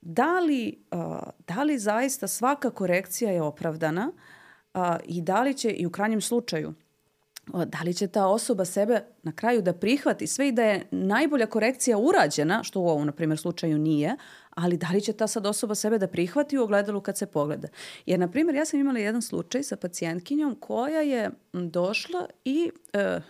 da 0.00 0.40
li, 0.40 0.84
uh, 0.90 1.18
da 1.48 1.62
li 1.62 1.78
zaista 1.78 2.28
svaka 2.28 2.70
korekcija 2.70 3.30
je 3.30 3.42
opravdana 3.42 4.12
uh, 4.74 4.80
i 5.04 5.22
da 5.22 5.42
li 5.42 5.54
će 5.54 5.70
i 5.70 5.86
u 5.86 5.90
krajnjem 5.90 6.20
slučaju 6.20 6.74
da 7.46 7.78
li 7.84 7.94
će 7.94 8.06
ta 8.06 8.26
osoba 8.26 8.64
sebe 8.64 9.00
na 9.22 9.32
kraju 9.32 9.62
da 9.62 9.72
prihvati 9.72 10.26
sve 10.26 10.48
i 10.48 10.52
da 10.52 10.62
je 10.62 10.86
najbolja 10.90 11.46
korekcija 11.46 11.98
urađena, 11.98 12.62
što 12.62 12.80
u 12.80 12.88
ovom, 12.88 13.06
na 13.06 13.12
primjer, 13.12 13.38
slučaju 13.38 13.78
nije, 13.78 14.16
ali 14.50 14.76
da 14.76 14.88
li 14.92 15.00
će 15.00 15.12
ta 15.12 15.26
sad 15.26 15.46
osoba 15.46 15.74
sebe 15.74 15.98
da 15.98 16.06
prihvati 16.06 16.58
u 16.58 16.62
ogledalu 16.62 17.00
kad 17.00 17.18
se 17.18 17.26
pogleda. 17.26 17.68
Jer, 18.06 18.20
na 18.20 18.28
primjer, 18.28 18.56
ja 18.56 18.64
sam 18.64 18.80
imala 18.80 18.98
jedan 18.98 19.22
slučaj 19.22 19.62
sa 19.62 19.76
pacijentkinjom 19.76 20.56
koja 20.60 21.00
je 21.00 21.30
došla 21.52 22.26
i 22.44 22.70
e, 22.92 23.20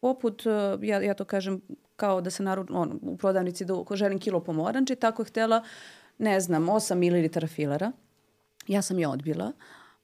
poput, 0.00 0.46
e, 0.46 0.50
ja, 0.86 1.00
ja 1.00 1.14
to 1.14 1.24
kažem 1.24 1.60
kao 1.96 2.20
da 2.20 2.30
se 2.30 2.42
naru, 2.42 2.66
on, 2.70 2.98
u 3.02 3.16
prodavnici 3.16 3.64
da 3.64 3.74
želim 3.94 4.18
kilo 4.18 4.40
pomoranči, 4.40 4.96
tako 4.96 5.22
je 5.22 5.26
htela, 5.26 5.64
ne 6.18 6.40
znam, 6.40 6.66
8 6.66 6.94
ml 6.94 7.46
filera. 7.46 7.92
Ja 8.66 8.82
sam 8.82 8.98
je 8.98 9.08
odbila, 9.08 9.52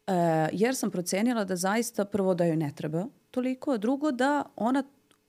e, 0.06 0.48
jer 0.52 0.76
sam 0.76 0.90
procenila 0.90 1.44
da 1.44 1.56
zaista 1.56 2.04
prvo 2.04 2.34
da 2.34 2.44
joj 2.44 2.56
ne 2.56 2.72
treba, 2.76 3.06
toliko, 3.30 3.72
a 3.72 3.78
drugo 3.78 4.12
da 4.12 4.44
ona 4.56 4.82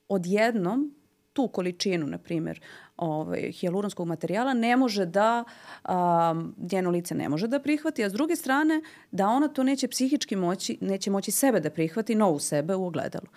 odjednom 0.08 0.96
tu 1.36 1.48
količinu, 1.48 2.08
na 2.08 2.18
primjer, 2.18 2.62
ovaj, 2.98 3.52
hijaluronskog 3.52 4.08
materijala 4.08 4.54
ne 4.54 4.78
može 4.78 5.06
da, 5.06 5.44
um, 5.90 6.56
njeno 6.72 6.90
lice 6.90 7.16
ne 7.16 7.30
može 7.30 7.48
da 7.48 7.60
prihvati, 7.60 8.04
a 8.04 8.10
s 8.10 8.14
druge 8.14 8.36
strane 8.36 8.82
da 9.12 9.28
ona 9.28 9.48
to 9.48 9.64
neće 9.64 9.88
psihički 9.88 10.36
moći, 10.36 10.78
neće 10.82 11.12
moći 11.12 11.32
sebe 11.32 11.60
da 11.60 11.70
prihvati, 11.70 12.16
novu 12.16 12.40
sebe 12.40 12.76
u 12.76 12.86
ogledalu. 12.86 13.28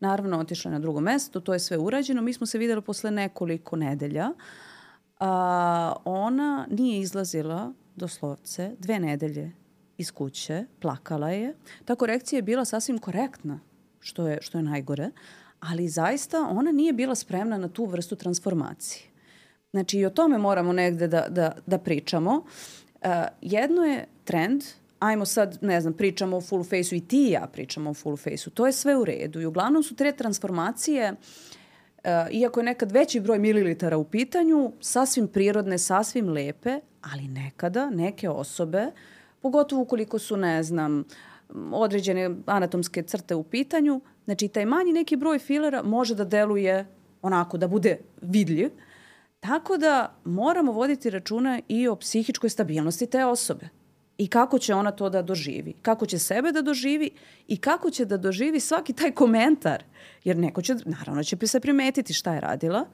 Naravno, 0.00 0.38
otišla 0.38 0.68
je 0.68 0.72
na 0.72 0.78
drugo 0.78 1.00
mesto, 1.00 1.40
to 1.40 1.52
je 1.52 1.58
sve 1.58 1.78
urađeno. 1.78 2.22
Mi 2.22 2.32
smo 2.32 2.46
se 2.46 2.58
videli 2.58 2.82
posle 2.82 3.10
nekoliko 3.10 3.76
nedelja. 3.76 4.30
A, 5.20 5.92
ona 6.04 6.66
nije 6.70 7.00
izlazila 7.00 7.72
doslovce 7.96 8.76
dve 8.78 8.98
nedelje 8.98 9.63
iz 9.98 10.12
kuće, 10.12 10.64
plakala 10.80 11.30
je. 11.30 11.54
Ta 11.84 11.94
korekcija 11.94 12.38
je 12.38 12.42
bila 12.42 12.64
sasvim 12.64 12.98
korektna 12.98 13.60
što 14.00 14.28
je, 14.28 14.38
što 14.40 14.58
je 14.58 14.62
najgore, 14.62 15.10
ali 15.60 15.88
zaista 15.88 16.48
ona 16.50 16.72
nije 16.72 16.92
bila 16.92 17.14
spremna 17.14 17.58
na 17.58 17.68
tu 17.68 17.84
vrstu 17.84 18.16
transformacije. 18.16 19.02
Znači 19.70 19.98
i 19.98 20.06
o 20.06 20.10
tome 20.10 20.38
moramo 20.38 20.72
negde 20.72 21.08
da, 21.08 21.26
da, 21.28 21.56
da 21.66 21.78
pričamo. 21.78 22.36
Uh, 22.36 23.10
jedno 23.40 23.82
je 23.82 24.06
trend, 24.24 24.64
ajmo 24.98 25.26
sad, 25.26 25.58
ne 25.62 25.80
znam, 25.80 25.92
pričamo 25.92 26.36
o 26.36 26.40
full 26.40 26.64
face-u 26.64 26.96
i 26.96 27.00
ti 27.00 27.26
i 27.28 27.30
ja 27.30 27.48
pričamo 27.52 27.90
o 27.90 27.94
full 27.94 28.16
face-u, 28.16 28.50
to 28.50 28.66
je 28.66 28.72
sve 28.72 28.96
u 28.96 29.04
redu 29.04 29.40
i 29.40 29.46
uglavnom 29.46 29.82
su 29.82 29.94
tre 29.94 30.12
transformacije 30.12 31.12
uh, 31.12 32.10
iako 32.30 32.60
je 32.60 32.64
nekad 32.64 32.92
veći 32.92 33.20
broj 33.20 33.38
mililitara 33.38 33.96
u 33.96 34.04
pitanju, 34.04 34.72
sasvim 34.80 35.28
prirodne, 35.28 35.78
sasvim 35.78 36.28
lepe, 36.28 36.80
ali 37.00 37.28
nekada 37.28 37.90
neke 37.90 38.28
osobe, 38.28 38.86
pogotovo 39.44 39.82
ukoliko 39.82 40.18
su, 40.18 40.36
ne 40.36 40.62
znam, 40.62 41.04
određene 41.72 42.30
anatomske 42.46 43.02
crte 43.02 43.34
u 43.34 43.42
pitanju, 43.42 44.00
znači 44.24 44.48
taj 44.48 44.64
manji 44.66 44.92
neki 44.92 45.16
broj 45.16 45.38
filera 45.38 45.82
može 45.82 46.14
da 46.14 46.24
deluje 46.24 46.86
onako 47.22 47.58
da 47.58 47.68
bude 47.68 47.98
vidljiv, 48.22 48.70
tako 49.40 49.76
da 49.76 50.16
moramo 50.24 50.72
voditi 50.72 51.10
računa 51.10 51.60
i 51.68 51.88
o 51.88 51.96
psihičkoj 51.96 52.50
stabilnosti 52.50 53.06
te 53.06 53.24
osobe. 53.24 53.68
I 54.18 54.28
kako 54.28 54.58
će 54.58 54.74
ona 54.74 54.90
to 54.90 55.10
da 55.10 55.22
doživi, 55.22 55.74
kako 55.82 56.06
će 56.06 56.18
sebe 56.18 56.52
da 56.52 56.62
doživi? 56.62 57.10
I 57.48 57.56
kako 57.56 57.90
će 57.90 58.04
da 58.04 58.16
doživi 58.16 58.60
svaki 58.60 58.92
taj 58.92 59.12
komentar, 59.12 59.84
jer 60.24 60.36
neko 60.36 60.62
će, 60.62 60.74
naravno 60.84 61.24
će 61.24 61.36
se 61.46 61.60
primetiti 61.60 62.14
šta 62.14 62.34
je 62.34 62.40
radila, 62.40 62.86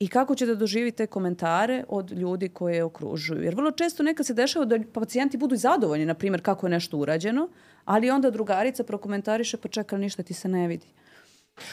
i 0.00 0.08
kako 0.08 0.34
će 0.34 0.46
da 0.46 0.54
doživi 0.54 0.92
te 0.92 1.06
komentare 1.06 1.84
od 1.88 2.10
ljudi 2.10 2.48
koje 2.48 2.76
je 2.76 2.84
okružuju. 2.84 3.42
Jer 3.42 3.54
vrlo 3.54 3.70
često 3.70 4.02
nekad 4.02 4.26
se 4.26 4.34
dešava 4.34 4.64
da 4.64 4.78
pacijenti 4.92 5.36
budu 5.36 5.56
zadovoljni, 5.56 6.06
na 6.06 6.14
primjer, 6.14 6.42
kako 6.42 6.66
je 6.66 6.70
nešto 6.70 6.96
urađeno, 6.96 7.48
ali 7.84 8.10
onda 8.10 8.30
drugarica 8.30 8.84
prokomentariše, 8.84 9.56
pa 9.56 9.68
čekaj, 9.68 9.98
ništa 9.98 10.22
ti 10.22 10.34
se 10.34 10.48
ne 10.48 10.68
vidi. 10.68 10.86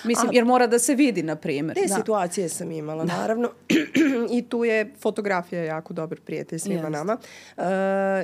Mislim, 0.03 0.29
A, 0.29 0.33
jer 0.33 0.45
mora 0.45 0.67
da 0.67 0.79
se 0.79 0.95
vidi, 0.95 1.23
na 1.23 1.35
primjer. 1.35 1.75
Te 1.77 1.87
da. 1.87 1.95
situacije 1.95 2.49
sam 2.49 2.71
imala, 2.71 3.05
da. 3.05 3.17
naravno. 3.17 3.49
I 4.37 4.49
tu 4.49 4.63
je 4.63 4.93
fotografija 4.99 5.63
jako 5.63 5.93
dobar 5.93 6.19
prijatelj 6.19 6.59
svima 6.59 6.89
yes. 6.89 6.91
nama. 6.91 7.17
Uh, 7.57 7.63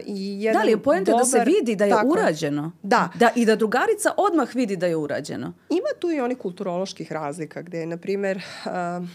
i 0.06 0.44
jedan 0.44 0.62
da 0.62 0.66
li 0.66 0.72
je 0.72 0.84
pojenta 0.84 1.12
dobar, 1.12 1.26
da 1.26 1.30
se 1.30 1.44
vidi 1.46 1.76
da 1.76 1.86
je 1.86 1.92
tako, 1.92 2.08
urađeno? 2.08 2.72
Da. 2.84 3.10
da. 3.16 3.30
I 3.36 3.46
da 3.46 3.56
drugarica 3.56 4.12
odmah 4.18 4.56
vidi 4.56 4.76
da 4.76 4.88
je 4.88 4.96
urađeno? 4.96 5.54
Ima 5.70 6.00
tu 6.00 6.12
i 6.12 6.20
oni 6.20 6.36
kulturoloških 6.36 7.12
razlika 7.12 7.62
gde, 7.62 7.86
na 7.86 7.98
primjer, 7.98 8.38
uh, 8.66 9.08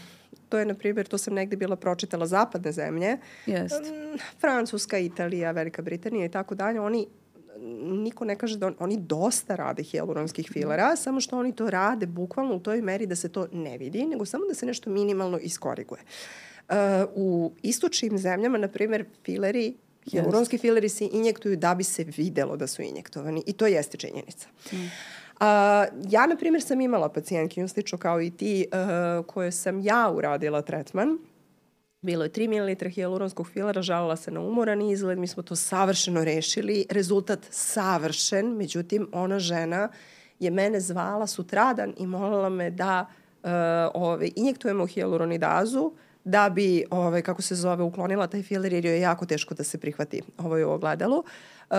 to 0.49 0.57
je, 0.57 0.65
na 0.65 0.73
primjer, 0.73 1.07
to 1.07 1.17
sam 1.17 1.33
negde 1.33 1.55
bila 1.55 1.75
pročitala 1.75 2.25
zapadne 2.27 2.71
zemlje, 2.71 3.17
Jest. 3.45 3.75
Um, 3.75 4.19
Francuska, 4.39 4.97
Italija, 4.97 5.51
Velika 5.51 5.81
Britanija 5.81 6.25
i 6.25 6.31
tako 6.31 6.55
dalje, 6.55 6.81
oni 6.81 7.07
niko 7.81 8.25
ne 8.25 8.35
kaže 8.35 8.57
da 8.57 8.67
on, 8.67 8.75
oni 8.79 8.97
dosta 8.97 9.55
rade 9.55 9.83
hijaluronskih 9.83 10.49
filera, 10.53 10.93
mm. 10.93 10.97
samo 10.97 11.21
što 11.21 11.39
oni 11.39 11.55
to 11.55 11.69
rade 11.69 12.05
bukvalno 12.05 12.55
u 12.55 12.59
toj 12.59 12.81
meri 12.81 13.05
da 13.05 13.15
se 13.15 13.29
to 13.29 13.47
ne 13.51 13.77
vidi, 13.77 14.05
nego 14.05 14.25
samo 14.25 14.45
da 14.45 14.53
se 14.53 14.65
nešto 14.65 14.89
minimalno 14.89 15.37
iskoriguje. 15.37 16.01
Uh, 16.69 16.75
u 17.15 17.51
istočnim 17.61 18.17
zemljama, 18.17 18.57
na 18.57 18.67
primer, 18.67 19.05
fileri 19.23 19.73
Hijaluronski 20.11 20.57
yes. 20.57 20.61
fileri 20.61 20.89
se 20.89 21.09
injektuju 21.11 21.57
da 21.57 21.75
bi 21.75 21.83
se 21.83 22.03
videlo 22.03 22.57
da 22.57 22.67
su 22.67 22.81
injektovani 22.81 23.43
i 23.45 23.53
to 23.53 23.67
jeste 23.67 23.97
činjenica. 23.97 24.47
Mm. 24.71 24.75
Uh, 25.39 25.43
ja, 26.09 26.27
na 26.27 26.35
primjer, 26.35 26.61
sam 26.61 26.81
imala 26.81 27.09
pacijentkinju, 27.09 27.67
slično 27.67 27.97
kao 27.97 28.21
i 28.21 28.31
ti, 28.31 28.67
uh, 28.71 29.25
koje 29.25 29.51
sam 29.51 29.79
ja 29.79 30.11
uradila 30.15 30.61
tretman. 30.61 31.17
Bilo 32.01 32.23
je 32.23 32.29
3 32.29 32.47
ml 32.47 32.89
hijaluronskog 32.89 33.47
filera, 33.47 33.81
žalila 33.81 34.15
se 34.15 34.31
na 34.31 34.41
umoran 34.41 34.81
izgled, 34.81 35.17
mi 35.17 35.27
smo 35.27 35.43
to 35.43 35.55
savršeno 35.55 36.23
rešili, 36.23 36.85
rezultat 36.89 37.39
savršen, 37.49 38.55
međutim 38.55 39.07
ona 39.11 39.39
žena 39.39 39.89
je 40.39 40.51
mene 40.51 40.79
zvala 40.79 41.27
sutradan 41.27 41.93
i 41.97 42.07
molila 42.07 42.49
me 42.49 42.69
da 42.71 43.05
uh, 43.43 43.49
ove, 43.93 44.29
injektujemo 44.35 44.85
hijaluronidazu 44.85 45.91
da 46.23 46.49
bi, 46.49 46.85
ove, 46.91 47.21
kako 47.21 47.41
se 47.41 47.55
zove, 47.55 47.83
uklonila 47.83 48.27
taj 48.27 48.43
filer 48.43 48.73
jer 48.73 48.85
joj 48.85 48.93
je 48.93 49.01
jako 49.01 49.25
teško 49.25 49.53
da 49.53 49.63
se 49.63 49.77
prihvati. 49.77 50.21
Ovo 50.37 50.57
je 50.57 50.65
u 50.65 50.71
ogledalu. 50.71 51.23
Uh, 51.69 51.77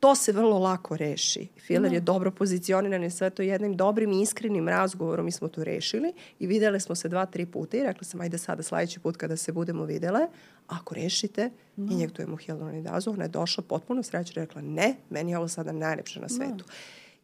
to 0.00 0.14
se 0.14 0.32
vrlo 0.32 0.58
lako 0.58 0.96
reši. 0.96 1.48
Filer 1.66 1.90
no. 1.90 1.96
je 1.96 2.00
da. 2.00 2.04
dobro 2.04 2.30
pozicioniran 2.30 3.04
i 3.04 3.10
sve 3.10 3.30
to 3.30 3.42
jednim 3.42 3.76
dobrim 3.76 4.12
i 4.12 4.22
iskrenim 4.22 4.68
razgovorom 4.68 5.24
mi 5.24 5.32
smo 5.32 5.48
to 5.48 5.64
rešili 5.64 6.12
i 6.38 6.46
videle 6.46 6.80
smo 6.80 6.94
se 6.94 7.08
dva, 7.08 7.26
tri 7.26 7.46
puta 7.46 7.76
i 7.76 7.82
rekla 7.82 8.04
sam 8.04 8.20
ajde 8.20 8.38
sada 8.38 8.62
sledeći 8.62 9.00
put 9.00 9.16
kada 9.16 9.36
se 9.36 9.52
budemo 9.52 9.84
videle, 9.84 10.20
ako 10.66 10.94
rešite, 10.94 11.50
no. 11.76 11.86
Da. 11.86 11.94
injektujemo 11.94 12.36
hialuronidazu. 12.36 13.10
Ona 13.10 13.22
je 13.22 13.28
došla 13.28 13.64
potpuno 13.68 14.02
srećna 14.02 14.42
rekla 14.42 14.62
ne, 14.62 14.94
meni 15.10 15.30
je 15.30 15.38
ovo 15.38 15.48
sada 15.48 15.72
najlepše 15.72 16.20
na 16.20 16.26
da. 16.26 16.34
svetu. 16.34 16.64
No 16.68 16.74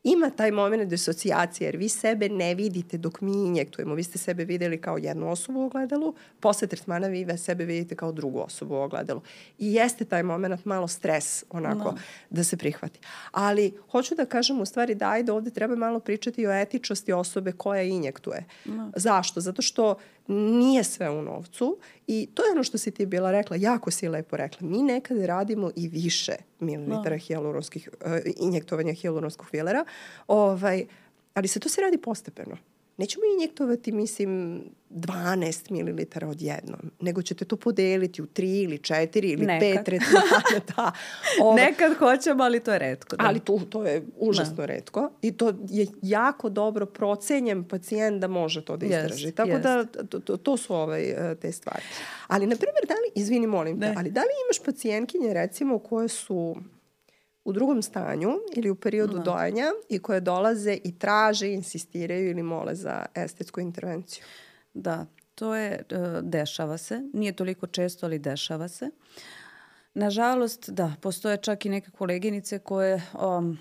ima 0.04 0.30
taj 0.30 0.50
moment 0.50 0.90
disocijacije, 0.90 1.68
jer 1.68 1.76
vi 1.76 1.88
sebe 1.88 2.28
ne 2.28 2.54
vidite 2.54 2.98
dok 2.98 3.20
mi 3.20 3.32
injektujemo. 3.32 3.94
Vi 3.94 4.02
ste 4.02 4.18
sebe 4.18 4.44
videli 4.44 4.80
kao 4.80 4.98
jednu 4.98 5.30
osobu 5.30 5.60
u 5.60 5.64
ogledalu, 5.64 6.14
posle 6.40 6.68
tretmana 6.68 7.08
vi 7.08 7.38
sebe 7.38 7.64
vidite 7.64 7.96
kao 7.96 8.12
drugu 8.12 8.40
osobu 8.40 8.74
u 8.74 8.78
ogledalu. 8.78 9.20
I 9.58 9.74
jeste 9.74 10.04
taj 10.04 10.22
moment 10.22 10.64
malo 10.64 10.88
stres 10.88 11.44
onako 11.50 11.84
no. 11.84 11.98
da 12.30 12.44
se 12.44 12.56
prihvati. 12.56 13.00
Ali 13.30 13.74
hoću 13.90 14.14
da 14.14 14.24
kažem 14.24 14.60
u 14.60 14.66
stvari 14.66 14.94
da 14.94 15.10
ajde 15.10 15.32
ovde 15.32 15.50
treba 15.50 15.76
malo 15.76 16.00
pričati 16.00 16.46
o 16.46 16.52
etičnosti 16.52 17.12
osobe 17.12 17.52
koja 17.52 17.82
injektuje. 17.82 18.44
No. 18.64 18.92
Zašto? 18.96 19.40
Zato 19.40 19.62
što 19.62 19.94
nije 20.26 20.84
sve 20.84 21.10
u 21.10 21.22
novcu 21.22 21.78
i 22.06 22.28
to 22.34 22.42
je 22.44 22.52
ono 22.52 22.64
što 22.64 22.78
si 22.78 22.90
ti 22.90 23.06
bila 23.06 23.30
rekla, 23.30 23.56
jako 23.56 23.90
si 23.90 24.08
lepo 24.08 24.36
rekla. 24.36 24.68
Mi 24.68 24.82
nekad 24.82 25.24
radimo 25.24 25.70
i 25.76 25.88
više 25.88 26.32
mililitara 26.60 27.16
no. 27.16 27.20
hijaluronskih, 27.20 27.88
uh, 28.00 28.12
injektovanja 28.36 28.92
hijaluronskog 28.92 29.46
filera, 29.50 29.84
ovaj, 30.26 30.86
ali 31.34 31.48
se 31.48 31.60
to 31.60 31.68
se 31.68 31.80
radi 31.80 31.98
postepeno. 31.98 32.56
Nećemo 32.96 33.24
injektovati, 33.36 33.92
mislim, 33.92 34.62
12 34.90 35.70
ml 35.70 36.28
odjednom, 36.30 36.80
nego 37.00 37.22
ćete 37.22 37.44
to 37.44 37.56
podeliti 37.56 38.22
u 38.22 38.26
3 38.26 38.64
ili 38.64 38.78
4 38.78 39.32
ili 39.32 39.46
Nekad. 39.46 39.86
5 39.86 39.90
retmana. 39.90 40.42
da. 40.76 40.92
Ova. 41.42 41.56
Nekad 41.56 41.94
hoćemo, 41.94 42.44
ali 42.44 42.60
to 42.60 42.72
je 42.72 42.78
redko. 42.78 43.16
Da. 43.16 43.24
Ali 43.26 43.40
to, 43.40 43.60
to 43.70 43.84
je 43.84 44.06
užasno 44.16 44.56
da. 44.56 44.66
redko 44.66 45.10
i 45.22 45.32
to 45.32 45.52
je 45.68 45.86
jako 46.02 46.48
dobro 46.48 46.86
procenjen 46.86 47.64
pacijent 47.64 48.20
da 48.20 48.28
može 48.28 48.64
to 48.64 48.76
da 48.76 48.86
istraži. 48.86 49.26
Yes, 49.28 49.34
Tako 49.34 49.50
yes. 49.50 49.62
da 49.62 49.84
to, 49.84 50.20
to, 50.20 50.36
to 50.36 50.56
su 50.56 50.74
ovaj, 50.74 51.14
te 51.40 51.52
stvari. 51.52 51.82
Ali, 52.26 52.46
na 52.46 52.56
primjer, 52.56 52.84
da 52.88 52.94
li, 52.94 53.22
izvini, 53.22 53.46
molim 53.46 53.80
te, 53.80 53.94
ali 53.96 54.10
da 54.10 54.20
li 54.20 54.28
imaš 54.46 54.64
pacijentkinje, 54.64 55.34
recimo, 55.34 55.78
koje 55.78 56.08
su 56.08 56.56
u 57.44 57.52
drugom 57.52 57.82
stanju 57.82 58.30
ili 58.56 58.70
u 58.70 58.74
periodu 58.74 59.16
da. 59.16 59.22
dojenja 59.22 59.70
i 59.88 59.98
koje 59.98 60.20
dolaze 60.20 60.78
i 60.84 60.98
traže, 60.98 61.52
insistiraju 61.52 62.30
ili 62.30 62.42
mole 62.42 62.74
za 62.74 63.06
estetsku 63.14 63.60
intervenciju. 63.60 64.24
Da, 64.74 65.06
to 65.34 65.54
je, 65.54 65.70
e, 65.72 66.20
dešava 66.22 66.78
se. 66.78 67.02
Nije 67.12 67.32
toliko 67.32 67.66
često, 67.66 68.06
ali 68.06 68.18
dešava 68.18 68.68
se. 68.68 68.90
Nažalost, 69.94 70.70
da, 70.70 70.92
postoje 71.00 71.36
čak 71.36 71.66
i 71.66 71.68
neke 71.68 71.90
koleginice 71.90 72.58
koje 72.58 73.02
um, 73.20 73.58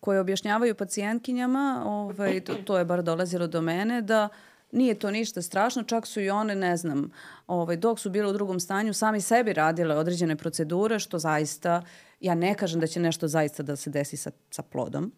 koje 0.00 0.20
objašnjavaju 0.20 0.74
pacijentkinjama, 0.74 1.82
ovaj, 1.86 2.40
to, 2.40 2.54
to 2.54 2.78
je 2.78 2.84
bar 2.84 3.02
dolazilo 3.02 3.46
do 3.46 3.60
mene, 3.60 4.02
da 4.02 4.28
nije 4.72 4.94
to 4.94 5.10
ništa 5.10 5.42
strašno, 5.42 5.82
čak 5.82 6.06
su 6.06 6.20
i 6.20 6.30
one, 6.30 6.54
ne 6.54 6.76
znam, 6.76 7.10
ovaj, 7.46 7.76
dok 7.76 8.00
su 8.00 8.10
bile 8.10 8.30
u 8.30 8.32
drugom 8.32 8.60
stanju, 8.60 8.94
sami 8.94 9.20
sebi 9.20 9.52
radile 9.52 9.96
određene 9.96 10.36
procedure, 10.36 10.98
što 10.98 11.18
zaista 11.18 11.82
Ja 12.20 12.34
ne 12.34 12.54
kažem 12.54 12.80
da 12.80 12.86
će 12.86 13.00
nešto 13.00 13.28
zaista 13.28 13.62
da 13.62 13.76
se 13.76 13.90
desi 13.90 14.16
sa, 14.16 14.30
sa 14.50 14.62
plodom, 14.62 15.12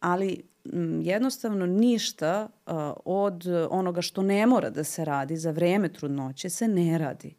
ali 0.00 0.42
m, 0.72 1.00
jednostavno 1.02 1.66
ništa 1.66 2.48
uh, 2.48 2.72
od 3.04 3.46
onoga 3.70 4.02
što 4.02 4.22
ne 4.22 4.46
mora 4.46 4.70
da 4.70 4.84
se 4.84 5.04
radi 5.04 5.36
za 5.36 5.50
vreme 5.50 5.92
trudnoće 5.92 6.50
se 6.50 6.68
ne 6.68 6.98
radi. 6.98 7.34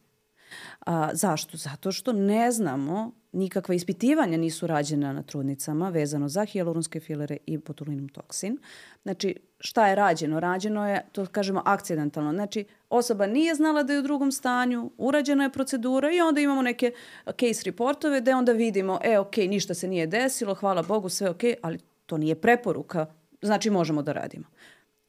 A, 0.85 1.09
zašto? 1.13 1.57
Zato 1.57 1.91
što 1.91 2.13
ne 2.13 2.51
znamo, 2.51 3.11
nikakva 3.31 3.75
ispitivanja 3.75 4.37
nisu 4.37 4.67
rađena 4.67 5.13
na 5.13 5.23
trudnicama 5.23 5.89
vezano 5.89 6.29
za 6.29 6.45
hijaluronske 6.45 6.99
filere 6.99 7.37
i 7.45 7.57
botulinum 7.57 8.09
toksin. 8.09 8.57
Znači, 9.03 9.35
šta 9.59 9.87
je 9.87 9.95
rađeno? 9.95 10.39
Rađeno 10.39 10.89
je, 10.89 11.05
to 11.11 11.25
kažemo, 11.25 11.61
akcidentalno. 11.65 12.33
Znači, 12.33 12.65
osoba 12.89 13.27
nije 13.27 13.55
znala 13.55 13.83
da 13.83 13.93
je 13.93 13.99
u 13.99 14.03
drugom 14.03 14.31
stanju, 14.31 14.91
urađena 14.97 15.43
je 15.43 15.51
procedura 15.51 16.11
i 16.11 16.21
onda 16.21 16.41
imamo 16.41 16.61
neke 16.61 16.91
case 17.25 17.61
reportove 17.65 18.21
gde 18.21 18.35
onda 18.35 18.51
vidimo, 18.51 18.99
e, 19.03 19.19
ok, 19.19 19.37
ništa 19.37 19.73
se 19.73 19.87
nije 19.87 20.07
desilo, 20.07 20.55
hvala 20.55 20.83
Bogu, 20.83 21.09
sve 21.09 21.29
ok, 21.29 21.41
ali 21.61 21.79
to 22.05 22.17
nije 22.17 22.35
preporuka, 22.35 23.05
znači 23.41 23.69
možemo 23.69 24.01
da 24.01 24.13
radimo 24.13 24.45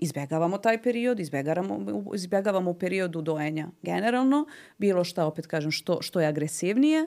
izbegavamo 0.02 0.58
taj 0.58 0.82
period, 0.82 1.20
izbegavamo, 1.20 2.14
izbegavamo 2.14 2.70
u 2.70 2.74
periodu 2.74 3.22
dojenja 3.22 3.68
generalno, 3.82 4.46
bilo 4.78 5.04
šta, 5.04 5.26
opet 5.26 5.46
kažem, 5.46 5.70
što, 5.70 6.02
što 6.02 6.20
je 6.20 6.26
agresivnije, 6.26 7.06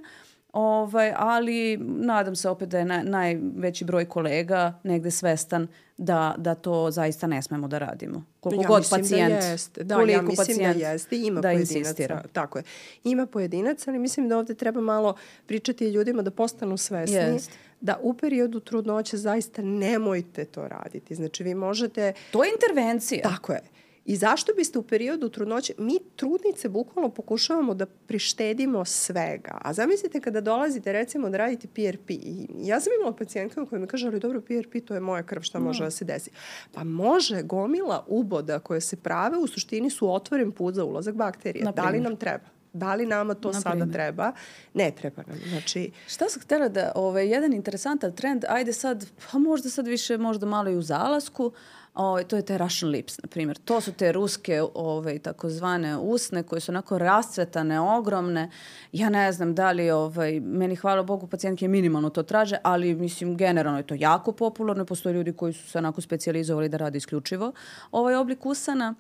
ovaj, 0.56 1.14
ali 1.18 1.78
nadam 1.78 2.36
se 2.36 2.50
opet 2.50 2.70
da 2.70 2.80
je 2.80 2.86
na, 2.86 3.04
najveći 3.04 3.86
broj 3.86 4.06
kolega 4.06 4.80
negde 4.84 5.12
svestan 5.12 5.68
da, 5.98 6.36
da 6.38 6.56
to 6.56 6.92
zaista 6.92 7.28
ne 7.28 7.42
smemo 7.42 7.68
da 7.68 7.78
radimo. 7.78 8.26
Koliko 8.40 8.64
ja 8.64 8.68
god 8.68 8.90
pacijent, 8.90 9.34
da 9.34 9.48
jeste. 9.48 9.84
Da, 9.84 10.02
ja 10.02 10.22
mislim 10.22 10.58
da 10.58 10.88
jeste. 10.88 11.18
Ima 11.18 11.42
da 11.42 11.48
pojedinaca. 11.50 11.78
Insistira. 11.78 12.24
Tako 12.34 12.58
je. 12.58 12.64
Ima 13.04 13.26
pojedinaca, 13.26 13.92
ali 13.92 14.00
mislim 14.00 14.30
da 14.30 14.38
ovde 14.38 14.54
treba 14.54 14.82
malo 14.82 15.16
pričati 15.46 15.86
ljudima 15.86 16.22
da 16.22 16.32
postanu 16.32 16.78
svesni. 16.78 17.16
Jest 17.16 17.52
da 17.82 18.00
u 18.02 18.14
periodu 18.14 18.60
trudnoće 18.60 19.18
zaista 19.18 19.62
nemojte 19.62 20.46
to 20.46 20.68
raditi. 20.68 21.16
Znači 21.16 21.44
vi 21.44 21.56
možete... 21.56 22.14
To 22.32 22.44
je 22.44 22.52
intervencija. 22.54 23.22
Tako 23.30 23.54
je. 23.54 23.62
I 24.06 24.16
zašto 24.16 24.54
biste 24.54 24.80
u 24.80 24.84
periodu 24.84 25.30
trudnoće, 25.30 25.74
mi 25.78 26.00
trudnice 26.16 26.70
bukvalno 26.70 27.10
pokušavamo 27.10 27.74
da 27.74 27.86
prištedimo 27.86 28.86
svega. 28.86 29.58
A 29.62 29.74
zamislite 29.74 30.20
kada 30.20 30.42
dolazite 30.42 30.92
recimo 30.92 31.30
da 31.30 31.38
radite 31.38 31.68
PRP. 31.68 32.10
I 32.10 32.48
ja 32.58 32.80
sam 32.80 32.94
imala 33.00 33.16
pacijentka 33.16 33.66
koja 33.66 33.80
mi 33.80 33.88
kaže, 33.88 34.08
ali 34.08 34.20
dobro, 34.20 34.42
PRP 34.42 34.86
to 34.86 34.94
je 34.94 35.00
moja 35.00 35.24
krv, 35.24 35.42
šta 35.42 35.60
može 35.60 35.80
no. 35.80 35.86
da 35.86 35.92
se 35.92 36.06
desi? 36.06 36.30
Pa 36.74 36.84
može 36.84 37.42
gomila 37.42 38.06
uboda 38.08 38.60
koje 38.60 38.82
se 38.82 38.96
prave 38.96 39.38
u 39.38 39.48
suštini 39.48 39.90
su 39.90 40.14
otvoren 40.14 40.52
put 40.52 40.76
za 40.76 40.86
ulazak 40.86 41.16
bakterija. 41.16 41.72
Da 41.72 41.90
li 41.90 42.00
nam 42.00 42.16
treba? 42.16 42.46
Da 42.74 42.96
li 42.96 43.06
nama 43.06 43.34
to 43.34 43.52
Naprimer. 43.52 43.80
sada 43.80 43.92
treba? 43.92 44.32
Ne 44.74 44.92
treba 44.92 45.24
nam. 45.28 45.38
Znači... 45.50 45.92
Šta 46.08 46.30
sam 46.30 46.42
htjela 46.42 46.70
da, 46.70 46.92
ovaj, 46.96 47.30
jedan 47.30 47.54
interesantan 47.54 48.16
trend, 48.16 48.46
ajde 48.50 48.74
sad, 48.74 49.06
pa 49.32 49.38
možda 49.38 49.70
sad 49.70 49.88
više, 49.88 50.18
možda 50.18 50.46
malo 50.46 50.70
i 50.70 50.76
u 50.76 50.82
zalasku, 50.82 51.52
ovaj, 51.96 52.24
to 52.24 52.36
je 52.36 52.42
te 52.42 52.58
Russian 52.58 52.92
lips, 52.92 53.22
na 53.22 53.28
primjer. 53.28 53.58
To 53.58 53.82
su 53.82 53.92
te 53.92 54.12
ruske 54.12 54.62
ovaj, 54.74 55.20
takozvane 55.20 55.98
usne 55.98 56.44
koje 56.44 56.60
su 56.60 56.72
onako 56.72 56.98
rascvetane, 56.98 57.80
ogromne. 57.80 58.50
Ja 58.92 59.10
ne 59.10 59.32
znam 59.32 59.56
da 59.56 59.72
li, 59.72 59.92
ovaj, 59.92 60.40
meni 60.40 60.76
hvala 60.76 61.04
Bogu, 61.04 61.28
pacijentke 61.28 61.68
minimalno 61.68 62.10
to 62.10 62.24
traže, 62.24 62.58
ali 62.64 62.96
mislim 62.96 63.38
generalno 63.38 63.80
je 63.80 63.88
to 63.88 63.96
jako 63.98 64.32
popularno. 64.32 64.86
Postoje 64.86 65.14
ljudi 65.14 65.34
koji 65.34 65.54
su 65.54 65.70
se 65.70 65.78
onako 65.78 66.02
specializovali 66.02 66.70
da 66.70 66.78
rade 66.78 66.98
isključivo 66.98 67.52
ovaj 67.92 68.16
oblik 68.16 68.46
usana. 68.46 68.96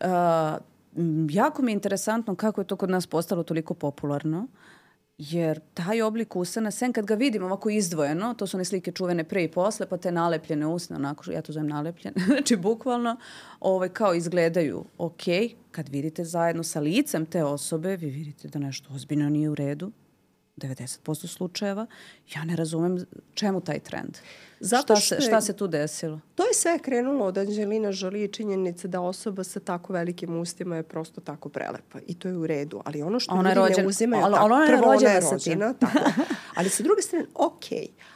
Uh, 0.00 0.06
jako 1.30 1.62
mi 1.62 1.70
je 1.70 1.74
interesantno 1.74 2.34
kako 2.34 2.60
je 2.60 2.66
to 2.66 2.76
kod 2.76 2.90
nas 2.90 3.06
postalo 3.06 3.42
toliko 3.42 3.74
popularno. 3.74 4.46
Jer 5.18 5.60
taj 5.74 6.02
oblik 6.02 6.36
usana, 6.36 6.70
sen 6.70 6.92
kad 6.92 7.06
ga 7.06 7.14
vidim 7.14 7.44
ovako 7.44 7.70
izdvojeno, 7.70 8.34
to 8.34 8.46
su 8.46 8.56
one 8.56 8.64
slike 8.64 8.92
čuvene 8.92 9.24
pre 9.24 9.44
i 9.44 9.48
posle, 9.48 9.86
pa 9.86 9.96
te 9.96 10.12
nalepljene 10.12 10.66
usne, 10.66 10.96
onako, 10.96 11.30
ja 11.30 11.42
to 11.42 11.52
zovem 11.52 11.68
nalepljene, 11.68 12.16
znači 12.26 12.56
bukvalno, 12.56 13.16
ovaj, 13.60 13.88
kao 13.88 14.14
izgledaju 14.14 14.84
ok, 14.98 15.22
kad 15.70 15.88
vidite 15.88 16.24
zajedno 16.24 16.62
sa 16.62 16.80
licem 16.80 17.26
te 17.26 17.44
osobe, 17.44 17.96
vi 17.96 18.10
vidite 18.10 18.48
da 18.48 18.58
nešto 18.58 18.94
ozbiljno 18.94 19.28
nije 19.28 19.50
u 19.50 19.54
redu, 19.54 19.92
90% 20.56 21.26
slučajeva, 21.26 21.86
ja 22.34 22.44
ne 22.44 22.56
razumem 22.56 23.06
čemu 23.34 23.60
taj 23.60 23.80
trend. 23.80 24.18
Zato 24.60 24.96
šta, 24.96 25.16
se, 25.16 25.20
šta 25.20 25.40
se 25.40 25.52
tu 25.52 25.66
desilo? 25.66 26.20
To 26.34 26.42
je 26.42 26.54
sve 26.54 26.78
krenulo 26.78 27.24
od 27.24 27.38
Anđelina 27.38 27.90
Jolie 27.94 28.24
i 28.24 28.32
činjenice 28.32 28.88
da 28.88 29.00
osoba 29.00 29.44
sa 29.44 29.60
tako 29.60 29.92
velikim 29.92 30.40
ustima 30.40 30.76
je 30.76 30.82
prosto 30.82 31.20
tako 31.20 31.48
prelepa. 31.48 31.98
I 32.06 32.14
to 32.14 32.28
je 32.28 32.36
u 32.36 32.46
redu. 32.46 32.82
Ali 32.84 33.02
ono 33.02 33.20
što 33.20 33.34
ona 33.34 33.54
ljudi 33.54 33.60
rođen, 33.60 33.84
ne 33.84 33.88
uzimaju... 33.88 34.24
Ali, 34.24 34.34
ali 34.38 34.52
ona 34.52 34.64
je 34.64 34.78
prvo 34.78 34.92
rođena 34.92 35.10
ona 35.10 35.26
je 35.26 35.30
rođena, 35.32 35.72
tako. 35.72 35.98
Ali 36.56 36.68
sa 36.68 36.82
druge 36.82 37.02
strane, 37.02 37.26
ok. 37.34 37.64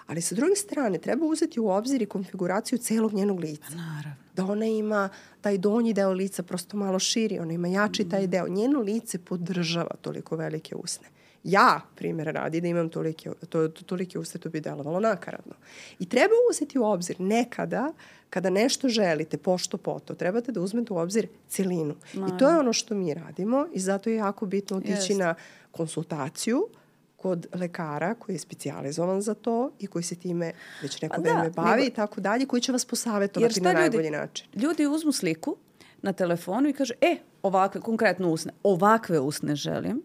Ali 0.07 0.23
sa 0.23 0.35
druge 0.35 0.57
strane, 0.57 0.99
treba 0.99 1.27
uzeti 1.27 1.61
u 1.61 1.69
obzir 1.69 2.03
i 2.03 2.07
konfiguraciju 2.07 2.79
celog 2.79 3.13
njenog 3.13 3.41
lica. 3.41 3.63
Pa 3.69 3.75
naravno. 3.75 4.17
Da 4.37 4.45
ona 4.45 4.67
ima 4.67 5.09
taj 5.41 5.59
donji 5.59 5.93
deo 5.93 6.13
lica 6.13 6.43
prosto 6.43 6.77
malo 6.77 6.99
širi, 6.99 7.39
ona 7.39 7.53
ima 7.53 7.69
jači 7.69 8.09
taj 8.09 8.27
deo. 8.27 8.49
Njeno 8.49 8.81
lice 8.81 9.19
podržava 9.19 9.95
toliko 10.01 10.37
velike 10.37 10.75
usne 10.75 11.09
ja, 11.45 11.81
primjer 11.95 12.27
radi, 12.27 12.61
da 12.61 12.69
imam 12.69 12.89
tolike, 12.89 13.31
to, 13.49 13.69
tolike 13.69 14.19
uste, 14.19 14.39
to 14.39 14.49
bi 14.49 14.61
delovalo 14.61 15.01
nakaradno. 15.01 15.55
I 15.99 16.09
treba 16.09 16.35
uzeti 16.51 16.79
u 16.79 16.85
obzir 16.85 17.21
nekada, 17.21 17.93
kada 18.31 18.51
nešto 18.51 18.89
želite, 18.89 19.37
pošto 19.37 19.77
poto, 19.77 20.15
trebate 20.15 20.53
da 20.53 20.61
uzmete 20.61 20.93
u 20.93 20.97
obzir 20.97 21.27
celinu. 21.49 21.95
No. 22.15 22.27
I 22.27 22.39
to 22.39 22.49
je 22.49 22.59
ono 22.59 22.73
što 22.73 22.95
mi 22.95 23.15
radimo 23.15 23.67
i 23.73 23.81
zato 23.81 24.11
je 24.11 24.17
jako 24.17 24.47
bitno 24.47 24.77
otići 24.77 25.13
Jest. 25.13 25.19
na 25.19 25.35
konsultaciju 25.71 26.69
kod 27.17 27.47
lekara 27.55 28.15
koji 28.15 28.35
je 28.35 28.39
specijalizovan 28.39 29.23
za 29.23 29.35
to 29.35 29.71
i 29.79 29.87
koji 29.87 30.03
se 30.03 30.15
time 30.15 30.53
već 30.83 31.03
neko 31.03 31.17
pa 31.17 31.23
vreme 31.23 31.43
da, 31.43 31.63
bavi 31.63 31.81
nego, 31.83 31.87
i 31.87 31.91
tako 31.91 32.21
dalje, 32.21 32.47
koji 32.47 32.63
će 32.63 32.73
vas 32.73 32.85
posavetovati 32.85 33.61
na 33.61 33.73
najbolji 33.73 34.05
ljudi, 34.05 34.17
način. 34.17 34.47
Ljudi 34.55 34.87
uzmu 34.87 35.13
sliku 35.13 35.57
na 36.03 36.13
telefonu 36.13 36.69
i 36.69 36.73
kaže, 36.73 36.95
e, 37.01 37.17
ovakve, 37.43 37.81
konkretno 37.81 38.31
usne, 38.31 38.53
ovakve 38.63 39.21
usne 39.21 39.57
želim, 39.57 40.03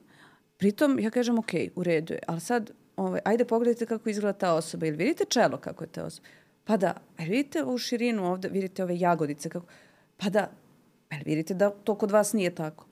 Pritom 0.57 0.99
ja 0.99 1.09
kažem, 1.09 1.39
ok, 1.39 1.51
u 1.75 1.83
redu 1.83 2.13
je, 2.13 2.19
ali 2.27 2.41
sad, 2.41 2.71
ovaj, 2.95 3.19
ajde 3.25 3.45
pogledajte 3.45 3.85
kako 3.85 4.09
izgleda 4.09 4.37
ta 4.37 4.53
osoba. 4.53 4.85
Ili 4.85 4.97
vidite 4.97 5.25
čelo 5.25 5.57
kako 5.57 5.83
je 5.83 5.87
ta 5.87 6.05
osoba? 6.05 6.27
Pa 6.63 6.77
da, 6.77 6.93
ali 7.17 7.29
vidite 7.29 7.63
u 7.63 7.77
širinu 7.77 8.31
ovde, 8.31 8.49
vidite 8.49 8.83
ove 8.83 8.99
jagodice 8.99 9.49
kako... 9.49 9.65
Pa 10.17 10.29
da, 10.29 10.51
ali 11.11 11.21
vidite 11.25 11.53
da 11.53 11.69
to 11.69 11.95
kod 11.95 12.11
vas 12.11 12.33
nije 12.33 12.55
tako. 12.55 12.85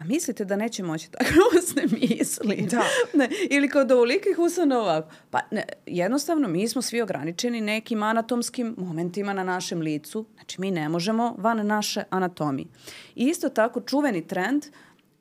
A 0.00 0.04
mislite 0.04 0.44
da 0.44 0.56
neće 0.56 0.82
moći 0.82 1.10
tako 1.10 1.34
usne 1.58 1.82
misli? 1.82 2.66
Da. 2.70 2.82
Ne, 3.14 3.28
ili 3.50 3.68
kao 3.68 3.84
da 3.84 3.96
ulikih 3.96 4.38
usana 4.38 4.80
ovako. 4.80 5.08
Pa 5.30 5.40
ne, 5.50 5.64
jednostavno 5.86 6.48
mi 6.48 6.68
smo 6.68 6.82
svi 6.82 7.02
ograničeni 7.02 7.60
nekim 7.60 8.02
anatomskim 8.02 8.74
momentima 8.78 9.32
na 9.32 9.44
našem 9.44 9.80
licu. 9.80 10.26
Znači 10.34 10.60
mi 10.60 10.70
ne 10.70 10.88
možemo 10.88 11.34
van 11.38 11.66
naše 11.66 12.02
anatomije. 12.10 12.68
I 13.14 13.24
isto 13.24 13.48
tako 13.48 13.80
čuveni 13.80 14.26
trend 14.26 14.62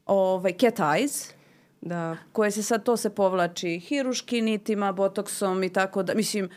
ovaj, 0.05 0.53
cat 0.53 0.77
eyes, 0.77 1.31
Da. 1.81 2.17
Koje 2.31 2.51
se 2.51 2.63
sad, 2.63 2.83
to 2.83 2.97
se 2.97 3.09
povlači 3.09 3.79
hiruški 3.79 4.41
nitima, 4.41 4.91
botoksom 4.91 5.63
i 5.63 5.69
tako 5.73 6.03
da, 6.03 6.13
mislim, 6.13 6.49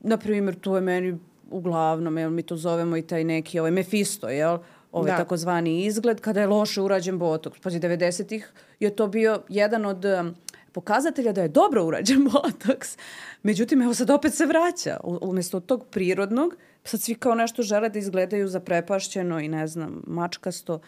na 0.00 0.16
primjer, 0.16 0.54
to 0.54 0.76
je 0.76 0.80
meni 0.80 1.18
uglavnom, 1.50 2.18
jel, 2.18 2.30
mi 2.30 2.42
to 2.42 2.56
zovemo 2.56 2.96
i 2.96 3.02
taj 3.02 3.24
neki, 3.24 3.58
ovaj 3.58 3.70
Mefisto, 3.70 4.28
jel, 4.28 4.58
ovaj 4.92 5.10
da. 5.10 5.16
takozvani 5.16 5.84
izgled, 5.84 6.20
kada 6.20 6.40
je 6.40 6.46
loše 6.46 6.80
urađen 6.80 7.18
botoks. 7.18 7.60
Pazi, 7.60 7.80
90-ih 7.80 8.52
je 8.80 8.96
to 8.96 9.06
bio 9.06 9.42
jedan 9.48 9.86
od 9.86 10.04
um, 10.04 10.34
pokazatelja 10.72 11.32
da 11.32 11.42
je 11.42 11.48
dobro 11.48 11.84
urađen 11.84 12.28
botoks. 12.32 12.96
Međutim, 13.42 13.82
evo 13.82 13.94
sad 13.94 14.10
opet 14.10 14.34
se 14.34 14.46
vraća. 14.46 15.00
U, 15.04 15.18
umesto 15.22 15.60
tog 15.60 15.86
prirodnog, 15.90 16.56
sad 16.84 17.00
svi 17.00 17.14
kao 17.14 17.34
nešto 17.34 17.62
žele 17.62 17.88
da 17.88 17.98
izgledaju 17.98 18.48
zaprepašćeno 18.48 19.40
i 19.40 19.48
ne 19.48 19.66
znam, 19.66 20.02
mačkasto. 20.06 20.80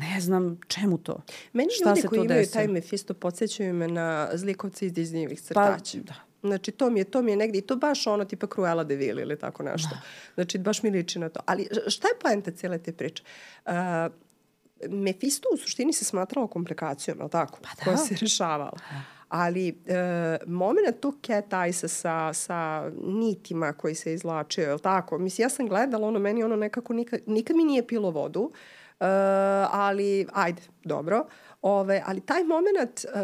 Ne 0.00 0.20
znam 0.20 0.60
čemu 0.68 0.98
to. 0.98 1.22
Meni 1.52 1.68
Šta 1.70 1.88
ljudi 1.88 2.08
koji 2.08 2.24
imaju 2.24 2.46
taj 2.46 2.68
Mephisto 2.68 3.14
podsjećaju 3.14 3.74
me 3.74 3.88
na 3.88 4.30
zlikovce 4.34 4.86
iz 4.86 4.92
Disneyevih 4.92 5.40
crtaća. 5.40 5.98
Pa, 5.98 6.12
da. 6.12 6.14
Znači, 6.42 6.72
to 6.72 6.90
mi 6.90 7.00
je, 7.00 7.04
to 7.04 7.22
mi 7.22 7.30
je 7.30 7.36
negdje, 7.36 7.58
i 7.58 7.62
to 7.62 7.76
baš 7.76 8.06
ono 8.06 8.24
tipa 8.24 8.46
Cruella 8.54 8.84
de 8.84 8.96
Vil 8.96 9.18
ili 9.18 9.38
tako 9.38 9.62
nešto. 9.62 9.88
Da. 9.88 10.00
Znači, 10.34 10.58
baš 10.58 10.82
mi 10.82 10.90
liči 10.90 11.18
na 11.18 11.28
to. 11.28 11.40
Ali 11.46 11.68
šta 11.86 12.08
je 12.08 12.18
poenta 12.22 12.50
cijele 12.50 12.78
te 12.78 12.92
priče? 12.92 13.22
Uh, 13.66 13.72
Mephisto 14.90 15.48
u 15.54 15.56
suštini 15.56 15.92
se 15.92 16.04
smatralo 16.04 16.46
komplikacijom, 16.46 17.18
je 17.18 17.24
li 17.24 17.30
tako? 17.30 17.58
Pa 17.62 17.68
da. 17.76 17.84
Koja 17.84 17.96
se 17.96 18.16
rešavala. 18.20 18.72
Da. 18.90 19.15
Ali 19.28 19.68
e, 19.68 20.38
moment 20.46 21.00
tu 21.00 21.12
cat 21.26 21.50
eyes 21.50 21.88
sa, 21.88 22.32
sa 22.32 22.90
nitima 23.02 23.72
koji 23.72 23.94
se 23.94 24.14
izlačio, 24.14 24.62
je 24.62 24.72
li 24.72 24.80
tako? 24.80 25.18
Mislim, 25.18 25.44
ja 25.44 25.48
sam 25.48 25.68
gledala 25.68 26.08
ono, 26.08 26.18
meni 26.18 26.44
ono 26.44 26.56
nekako 26.56 26.92
nikad, 26.92 27.20
nikad 27.26 27.56
mi 27.56 27.64
nije 27.64 27.86
pilo 27.86 28.10
vodu. 28.10 28.52
Uh, 29.00 29.06
ali, 29.70 30.26
ajde, 30.32 30.62
dobro. 30.84 31.26
Ove, 31.62 32.02
ali 32.06 32.20
taj 32.20 32.44
moment 32.44 33.04
uh, 33.04 33.20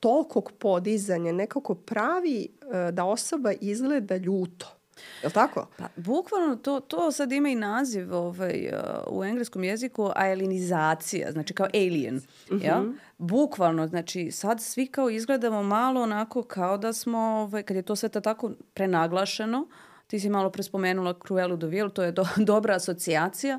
tolikog 0.00 0.52
podizanja 0.58 1.32
nekako 1.32 1.74
pravi 1.74 2.48
uh, 2.62 2.94
da 2.94 3.04
osoba 3.04 3.52
izgleda 3.60 4.16
ljuto. 4.16 4.75
Je 5.22 5.26
li 5.26 5.32
tako? 5.32 5.68
Pa, 5.76 5.88
bukvalno 5.96 6.56
to, 6.56 6.80
to 6.80 7.12
sad 7.12 7.32
ima 7.32 7.48
i 7.48 7.54
naziv 7.54 8.14
ovaj, 8.14 8.70
uh, 8.72 9.18
u 9.18 9.24
engleskom 9.24 9.64
jeziku 9.64 10.10
alienizacija, 10.14 11.32
znači 11.32 11.54
kao 11.54 11.66
alien. 11.74 12.14
Mm 12.14 12.20
-hmm. 12.50 12.64
ja? 12.64 12.84
Bukvalno, 13.18 13.86
znači 13.86 14.30
sad 14.30 14.62
svi 14.62 14.86
kao 14.86 15.10
izgledamo 15.10 15.62
malo 15.62 16.02
onako 16.02 16.42
kao 16.42 16.78
da 16.78 16.92
smo, 16.92 17.18
ovaj, 17.18 17.62
kad 17.62 17.76
je 17.76 17.82
to 17.82 17.96
sve 17.96 18.08
tako 18.08 18.50
prenaglašeno, 18.74 19.68
ti 20.06 20.20
si 20.20 20.28
malo 20.28 20.50
prespomenula 20.50 21.14
Cruelu 21.26 21.56
de 21.56 21.66
Vil, 21.66 21.90
to 21.90 22.02
je 22.02 22.12
do, 22.12 22.26
dobra 22.52 22.74
asocijacija, 22.74 23.58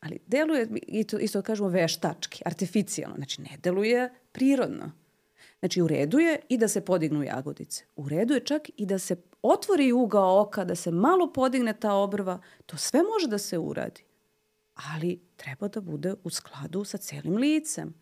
ali 0.00 0.18
deluje, 0.26 0.68
isto, 0.82 1.18
isto 1.18 1.42
kažemo, 1.42 1.68
veštački, 1.68 2.42
artificijalno. 2.46 3.16
Znači, 3.16 3.42
ne 3.42 3.50
deluje 3.62 4.12
prirodno. 4.32 4.92
Znači, 5.64 5.82
u 5.82 5.86
redu 5.88 6.18
je 6.18 6.40
i 6.48 6.58
da 6.58 6.68
se 6.68 6.80
podignu 6.80 7.22
jagodice. 7.22 7.84
U 7.96 8.08
redu 8.08 8.34
je 8.34 8.40
čak 8.40 8.70
i 8.76 8.86
da 8.86 8.98
se 8.98 9.16
otvori 9.42 9.92
ugao 9.92 10.40
oka, 10.40 10.64
da 10.64 10.74
se 10.74 10.90
malo 10.90 11.32
podigne 11.32 11.72
ta 11.72 11.92
obrva. 11.92 12.40
To 12.66 12.76
sve 12.76 13.00
može 13.02 13.28
da 13.28 13.38
se 13.38 13.58
uradi. 13.58 14.04
Ali 14.74 15.20
treba 15.36 15.68
da 15.68 15.80
bude 15.80 16.14
u 16.24 16.30
skladu 16.30 16.84
sa 16.84 16.98
celim 16.98 17.36
licem. 17.36 17.94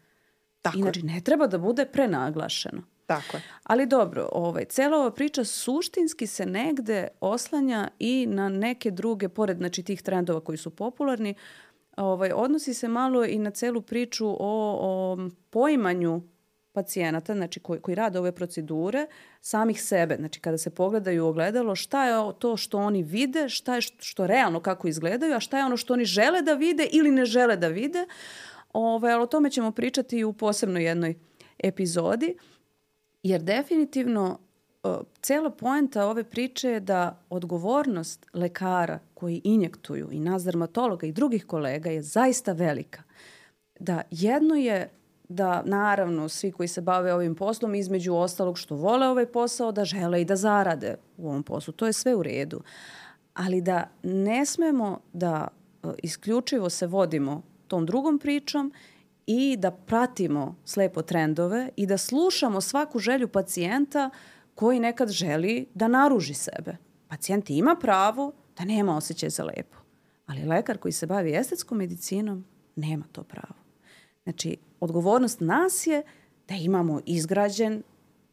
Tako 0.62 0.78
Inači, 0.78 1.02
ne 1.02 1.20
treba 1.20 1.46
da 1.46 1.58
bude 1.58 1.86
prenaglašeno. 1.86 2.82
Tako 3.06 3.36
je. 3.36 3.42
Ali 3.62 3.86
dobro, 3.86 4.28
ovaj, 4.32 4.64
cela 4.64 4.98
ova 4.98 5.10
priča 5.10 5.44
suštinski 5.44 6.26
se 6.26 6.46
negde 6.46 7.08
oslanja 7.20 7.88
i 7.98 8.26
na 8.26 8.48
neke 8.48 8.90
druge, 8.90 9.28
pored 9.28 9.56
znači, 9.56 9.82
tih 9.82 10.02
trendova 10.02 10.40
koji 10.40 10.58
su 10.58 10.70
popularni, 10.70 11.34
ovaj, 11.96 12.32
odnosi 12.34 12.74
se 12.74 12.88
malo 12.88 13.24
i 13.24 13.38
na 13.38 13.50
celu 13.50 13.82
priču 13.82 14.26
o, 14.26 14.36
o 14.80 15.18
poimanju 15.50 16.22
pacijenata, 16.72 17.34
znači 17.34 17.60
koji, 17.60 17.80
koji 17.80 17.94
rade 17.94 18.18
ove 18.18 18.32
procedure, 18.32 19.06
samih 19.40 19.82
sebe. 19.82 20.16
Znači 20.16 20.40
kada 20.40 20.58
se 20.58 20.70
pogledaju 20.70 21.24
u 21.24 21.28
ogledalo, 21.28 21.74
šta 21.74 22.04
je 22.04 22.32
to 22.38 22.56
što 22.56 22.78
oni 22.78 23.02
vide, 23.02 23.48
šta 23.48 23.74
je 23.74 23.80
što, 23.80 24.02
što 24.02 24.26
realno 24.26 24.60
kako 24.60 24.88
izgledaju, 24.88 25.34
a 25.34 25.40
šta 25.40 25.58
je 25.58 25.64
ono 25.64 25.76
što 25.76 25.92
oni 25.92 26.04
žele 26.04 26.42
da 26.42 26.54
vide 26.54 26.88
ili 26.92 27.10
ne 27.10 27.24
žele 27.24 27.56
da 27.56 27.68
vide. 27.68 28.06
Ove, 28.72 29.16
o 29.16 29.26
tome 29.26 29.50
ćemo 29.50 29.70
pričati 29.70 30.24
u 30.24 30.32
posebnoj 30.32 30.84
jednoj 30.84 31.14
epizodi, 31.58 32.36
jer 33.22 33.42
definitivno 33.42 34.38
cela 35.20 35.50
poenta 35.50 36.06
ove 36.06 36.24
priče 36.24 36.70
je 36.70 36.80
da 36.80 37.24
odgovornost 37.30 38.26
lekara 38.34 38.98
koji 39.14 39.40
injektuju 39.44 40.08
i 40.12 40.20
nas 40.20 40.44
dermatologa 40.44 41.06
i 41.06 41.12
drugih 41.12 41.46
kolega 41.46 41.90
je 41.90 42.02
zaista 42.02 42.52
velika. 42.52 43.02
Da 43.80 44.02
jedno 44.10 44.54
je 44.54 44.90
da 45.32 45.62
naravno 45.66 46.28
svi 46.28 46.52
koji 46.52 46.68
se 46.68 46.80
bave 46.80 47.14
ovim 47.14 47.34
poslom 47.34 47.74
između 47.74 48.14
ostalog 48.14 48.58
što 48.58 48.74
vole 48.74 49.08
ovaj 49.08 49.26
posao 49.26 49.72
da 49.72 49.84
žele 49.84 50.22
i 50.22 50.24
da 50.24 50.36
zarade 50.36 50.96
u 51.16 51.28
ovom 51.28 51.42
poslu. 51.42 51.72
To 51.72 51.86
je 51.86 51.92
sve 51.92 52.14
u 52.14 52.22
redu. 52.22 52.62
Ali 53.34 53.60
da 53.60 53.90
ne 54.02 54.46
smemo 54.46 55.00
da 55.12 55.48
e, 55.48 55.88
isključivo 56.02 56.70
se 56.70 56.86
vodimo 56.86 57.42
tom 57.68 57.86
drugom 57.86 58.18
pričom 58.18 58.72
i 59.26 59.56
da 59.56 59.70
pratimo 59.70 60.56
slepo 60.64 61.02
trendove 61.02 61.68
i 61.76 61.86
da 61.86 61.98
slušamo 61.98 62.60
svaku 62.60 62.98
želju 62.98 63.28
pacijenta 63.28 64.10
koji 64.54 64.80
nekad 64.80 65.08
želi 65.08 65.66
da 65.74 65.88
naruži 65.88 66.34
sebe. 66.34 66.76
Pacijent 67.08 67.50
ima 67.50 67.76
pravo 67.80 68.32
da 68.58 68.64
nema 68.64 68.96
osjećaj 68.96 69.30
za 69.30 69.44
lepo. 69.44 69.76
Ali 70.26 70.44
lekar 70.44 70.78
koji 70.78 70.92
se 70.92 71.06
bavi 71.06 71.34
estetskom 71.34 71.78
medicinom 71.78 72.44
nema 72.76 73.04
to 73.12 73.22
pravo. 73.22 73.61
Znači, 74.24 74.56
odgovornost 74.80 75.40
nas 75.40 75.86
je 75.86 76.02
da 76.48 76.54
imamo 76.54 77.00
izgrađen, 77.06 77.82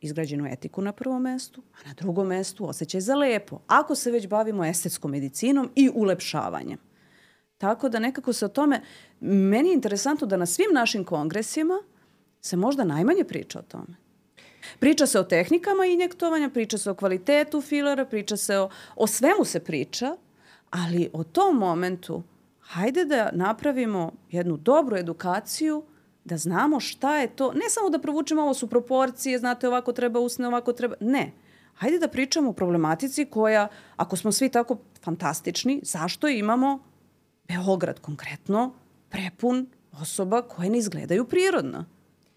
izgrađenu 0.02 0.48
etiku 0.48 0.82
na 0.82 0.92
prvom 0.92 1.22
mestu, 1.22 1.62
a 1.74 1.88
na 1.88 1.94
drugom 1.94 2.28
mestu 2.28 2.70
osjećaj 2.70 3.02
za 3.02 3.16
lepo. 3.16 3.60
Ako 3.68 3.96
se 3.96 4.12
već 4.12 4.28
bavimo 4.28 4.66
estetskom 4.66 5.12
medicinom 5.12 5.70
i 5.76 5.90
ulepšavanjem. 5.94 6.78
Tako 7.58 7.90
da 7.90 8.00
nekako 8.00 8.34
se 8.34 8.46
o 8.46 8.50
tome, 8.50 8.82
meni 9.20 9.70
je 9.70 9.74
interesantno 9.74 10.28
da 10.28 10.38
na 10.38 10.46
svim 10.46 10.70
našim 10.74 11.04
kongresima 11.04 11.84
se 12.42 12.58
možda 12.58 12.84
najmanje 12.84 13.24
priča 13.24 13.60
o 13.60 13.62
tome. 13.62 13.98
Priča 14.80 15.06
se 15.06 15.20
o 15.20 15.24
tehnikama 15.24 15.86
injektovanja, 15.86 16.50
priča 16.50 16.78
se 16.78 16.92
o 16.92 16.96
kvalitetu 16.96 17.62
filera, 17.62 18.06
priča 18.06 18.38
se 18.38 18.58
o, 18.58 18.70
o 18.96 19.08
svemu 19.08 19.46
se 19.46 19.60
priča, 19.60 20.16
ali 20.70 21.10
o 21.14 21.24
tom 21.24 21.58
momentu 21.58 22.24
hajde 22.70 23.06
da 23.06 23.30
napravimo 23.34 24.12
jednu 24.32 24.58
dobru 24.58 24.98
edukaciju 24.98 25.84
da 26.24 26.38
znamo 26.38 26.80
šta 26.80 27.18
je 27.18 27.36
to, 27.36 27.54
ne 27.54 27.70
samo 27.70 27.90
da 27.90 28.00
provučemo 28.00 28.42
ovo 28.42 28.54
su 28.54 28.68
proporcije, 28.68 29.40
znate 29.40 29.68
ovako 29.68 29.94
treba 29.94 30.20
usne, 30.20 30.48
ovako 30.48 30.74
treba, 30.74 30.96
ne. 31.00 31.32
Hajde 31.74 32.00
da 32.00 32.08
pričamo 32.08 32.50
o 32.50 32.54
problematici 32.54 33.26
koja, 33.26 33.68
ako 33.96 34.16
smo 34.16 34.32
svi 34.32 34.50
tako 34.50 34.78
fantastični, 35.04 35.80
zašto 35.84 36.28
imamo 36.28 36.80
Beograd 37.48 38.00
konkretno 38.00 38.74
prepun 39.10 39.68
osoba 40.02 40.42
koje 40.42 40.70
ne 40.70 40.78
izgledaju 40.78 41.26
prirodno? 41.26 41.86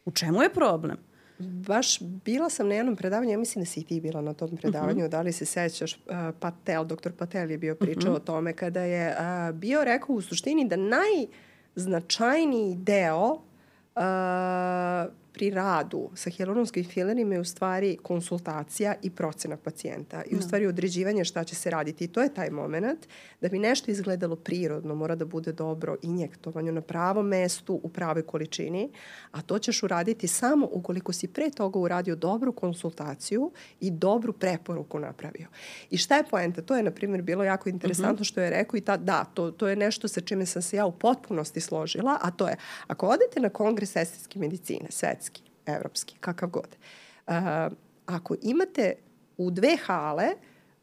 U 0.04 0.10
čemu 0.10 0.42
je 0.42 0.52
problem? 0.52 0.96
Baš 1.42 2.00
bila 2.00 2.50
sam 2.50 2.68
na 2.68 2.74
jednom 2.74 2.96
predavanju, 2.96 3.30
ja 3.30 3.38
mislim 3.38 3.62
da 3.62 3.66
si 3.66 3.80
i 3.80 3.84
ti 3.84 4.00
bila 4.00 4.20
na 4.20 4.34
tom 4.34 4.56
predavanju, 4.56 4.90
uh 4.90 4.96
mhm. 4.96 5.06
-huh. 5.06 5.10
da 5.10 5.22
li 5.22 5.32
se 5.32 5.46
sećaš, 5.46 5.94
uh, 5.94 6.00
Patel, 6.40 6.84
doktor 6.84 7.12
Patel 7.12 7.50
je 7.50 7.58
bio 7.58 7.74
pričao 7.74 8.00
uh 8.00 8.06
mhm. 8.08 8.12
-huh. 8.14 8.22
o 8.22 8.26
tome 8.26 8.52
kada 8.52 8.80
je 8.80 9.16
uh, 9.16 9.54
bio 9.54 9.84
rekao 9.84 10.14
u 10.14 10.20
suštini 10.20 10.68
da 10.68 10.76
najznačajniji 11.76 12.76
deo 12.76 13.32
uh, 13.32 13.42
pri 15.32 15.50
radu 15.50 16.10
sa 16.14 16.30
hialuronskim 16.30 16.84
filerima 16.84 17.34
je 17.34 17.40
u 17.40 17.44
stvari 17.44 17.96
konsultacija 18.02 18.94
i 19.02 19.10
procena 19.10 19.56
pacijenta 19.56 20.22
i 20.30 20.34
u 20.34 20.38
da. 20.38 20.42
stvari 20.42 20.66
određivanje 20.66 21.24
šta 21.24 21.44
će 21.44 21.54
se 21.54 21.70
raditi. 21.70 22.04
I 22.04 22.08
to 22.08 22.22
je 22.22 22.34
taj 22.34 22.50
moment 22.50 23.06
da 23.40 23.48
bi 23.48 23.58
nešto 23.58 23.90
izgledalo 23.90 24.36
prirodno, 24.36 24.94
mora 24.94 25.14
da 25.14 25.24
bude 25.24 25.52
dobro 25.52 25.96
injektovanje 26.02 26.72
na 26.72 26.80
pravom 26.80 27.26
mestu, 27.26 27.80
u 27.82 27.88
pravoj 27.88 28.22
količini, 28.22 28.90
a 29.30 29.42
to 29.42 29.58
ćeš 29.58 29.82
uraditi 29.82 30.28
samo 30.28 30.68
ukoliko 30.72 31.12
si 31.12 31.28
pre 31.28 31.50
toga 31.50 31.78
uradio 31.78 32.16
dobru 32.16 32.52
konsultaciju 32.52 33.50
i 33.80 33.90
dobru 33.90 34.32
preporuku 34.32 34.98
napravio. 34.98 35.48
I 35.90 35.96
šta 35.96 36.16
je 36.16 36.24
poenta? 36.30 36.62
To 36.62 36.76
je, 36.76 36.82
na 36.82 36.90
primjer, 36.90 37.22
bilo 37.22 37.44
jako 37.44 37.68
interesantno 37.68 38.14
mhm. 38.14 38.24
što 38.24 38.40
je 38.40 38.50
rekao 38.50 38.78
i 38.78 38.80
ta, 38.80 38.96
da, 38.96 39.24
to, 39.24 39.50
to 39.50 39.68
je 39.68 39.76
nešto 39.76 40.08
sa 40.08 40.20
čime 40.20 40.46
sam 40.46 40.62
se 40.62 40.76
ja 40.76 40.86
u 40.86 40.92
potpunosti 40.92 41.60
složila, 41.60 42.18
a 42.22 42.30
to 42.30 42.48
je, 42.48 42.56
ako 42.86 43.06
odete 43.06 43.40
na 43.40 43.48
kongres 43.48 43.96
estetske 43.96 44.38
medicine, 44.38 44.86
svetski, 44.90 45.21
evropski, 45.66 46.16
kakav 46.20 46.48
god. 46.48 46.76
Uh, 47.26 47.34
ako 48.06 48.34
imate 48.42 48.94
u 49.36 49.50
dve 49.50 49.76
hale 49.86 50.26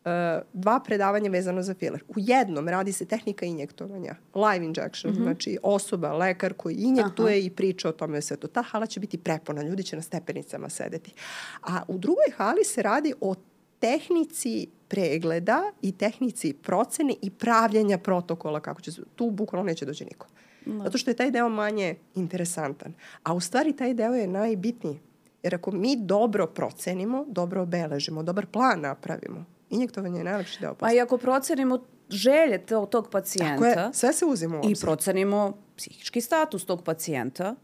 uh, 0.05 0.41
dva 0.53 0.79
predavanja 0.79 1.29
vezano 1.29 1.61
za 1.61 1.73
filer. 1.73 2.03
U 2.07 2.13
jednom 2.15 2.67
radi 2.67 2.91
se 2.91 3.05
tehnika 3.05 3.45
injektovanja, 3.45 4.15
live 4.35 4.65
injection, 4.65 5.13
mm 5.13 5.17
-hmm. 5.17 5.23
znači 5.23 5.57
osoba, 5.63 6.13
lekar 6.13 6.53
koji 6.53 6.75
injektuje 6.75 7.37
Aha. 7.37 7.45
i 7.45 7.49
priča 7.49 7.89
o 7.89 7.91
tome 7.91 8.21
sve 8.21 8.37
to. 8.37 8.47
Ta 8.47 8.61
hala 8.61 8.85
će 8.85 8.99
biti 8.99 9.17
prepuna, 9.17 9.63
ljudi 9.63 9.83
će 9.83 9.95
na 9.95 10.01
stepenicama 10.01 10.69
sedeti. 10.69 11.13
A 11.61 11.83
u 11.87 11.97
drugoj 11.97 12.31
hali 12.37 12.63
se 12.63 12.81
radi 12.81 13.13
o 13.21 13.35
tehnici 13.79 14.67
pregleda 14.87 15.63
i 15.81 15.91
tehnici 15.91 16.53
procene 16.53 17.15
i 17.21 17.29
pravljenja 17.29 17.97
protokola 17.97 18.59
kako 18.59 18.81
će 18.81 18.91
se, 18.91 19.01
tu 19.15 19.29
bukvalno 19.29 19.65
neće 19.65 19.85
doći 19.85 20.05
niko. 20.05 20.27
Da. 20.65 20.83
Zato 20.83 20.97
što 20.97 21.11
je 21.11 21.15
taj 21.15 21.31
deo 21.31 21.49
manje 21.49 21.95
interesantan. 22.15 22.93
A 23.23 23.33
u 23.33 23.39
stvari 23.39 23.73
taj 23.73 23.93
deo 23.93 24.13
je 24.13 24.27
najbitniji. 24.27 24.99
Jer 25.43 25.55
ako 25.55 25.71
mi 25.71 25.95
dobro 25.95 26.47
procenimo, 26.47 27.25
dobro 27.27 27.61
obeležimo, 27.61 28.23
dobar 28.23 28.45
plan 28.45 28.81
napravimo, 28.81 29.45
injektovanje 29.69 30.19
je 30.19 30.23
najlepši 30.23 30.59
deo 30.61 30.73
posla. 30.73 30.87
Pa 30.87 30.93
i 30.93 30.99
ako 30.99 31.17
procenimo 31.17 31.79
želje 32.09 32.65
tog, 32.65 32.89
tog 32.89 33.09
pacijenta. 33.11 33.53
Tako 33.53 33.65
je, 33.65 33.93
sve 33.93 34.13
se 34.13 34.25
uzima 34.25 34.55
u 34.55 34.59
obzir. 34.59 34.71
I 34.71 34.81
procenimo 34.81 35.53
psihički 35.77 36.21
status 36.21 36.65
tog 36.65 36.83
pacijenta, 36.83 37.55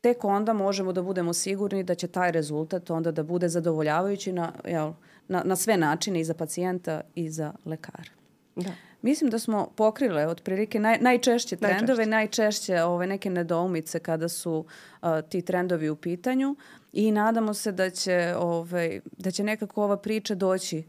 tek 0.00 0.24
onda 0.24 0.52
možemo 0.52 0.92
da 0.92 1.02
budemo 1.02 1.32
sigurni 1.32 1.84
da 1.84 1.94
će 1.94 2.06
taj 2.08 2.32
rezultat 2.32 2.90
onda 2.90 3.12
da 3.12 3.22
bude 3.22 3.48
zadovoljavajući 3.48 4.32
na, 4.32 4.52
jel, 4.64 4.92
na, 5.28 5.42
na 5.44 5.56
sve 5.56 5.76
načine 5.76 6.20
i 6.20 6.24
za 6.24 6.34
pacijenta 6.34 7.00
i 7.14 7.30
za 7.30 7.52
lekara. 7.64 8.21
Da. 8.56 8.70
Mislim 9.02 9.30
da 9.30 9.38
smo 9.38 9.72
pokrile 9.76 10.26
otprilike 10.26 10.80
naj, 10.80 10.98
najčešće 11.00 11.56
trendove, 11.56 12.06
najčešće, 12.06 12.72
najčešće 12.72 12.82
ove 12.82 13.06
neke 13.06 13.30
nedoumice 13.30 13.98
kada 13.98 14.28
su 14.28 14.64
uh, 15.02 15.08
ti 15.28 15.42
trendovi 15.42 15.90
u 15.90 15.96
pitanju 15.96 16.56
i 16.92 17.12
nadamo 17.12 17.54
se 17.54 17.72
da 17.72 17.90
će, 17.90 18.34
ovaj, 18.38 19.00
da 19.18 19.30
će 19.30 19.44
nekako 19.44 19.84
ova 19.84 19.96
priča 19.96 20.34
doći 20.34 20.84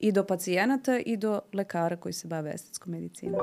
i 0.00 0.12
do 0.12 0.24
pacijenata 0.24 0.98
i 0.98 1.16
do 1.16 1.40
lekara 1.52 1.96
koji 1.96 2.12
se 2.12 2.28
bave 2.28 2.50
estetskom 2.54 2.92
medicinom. 2.92 3.40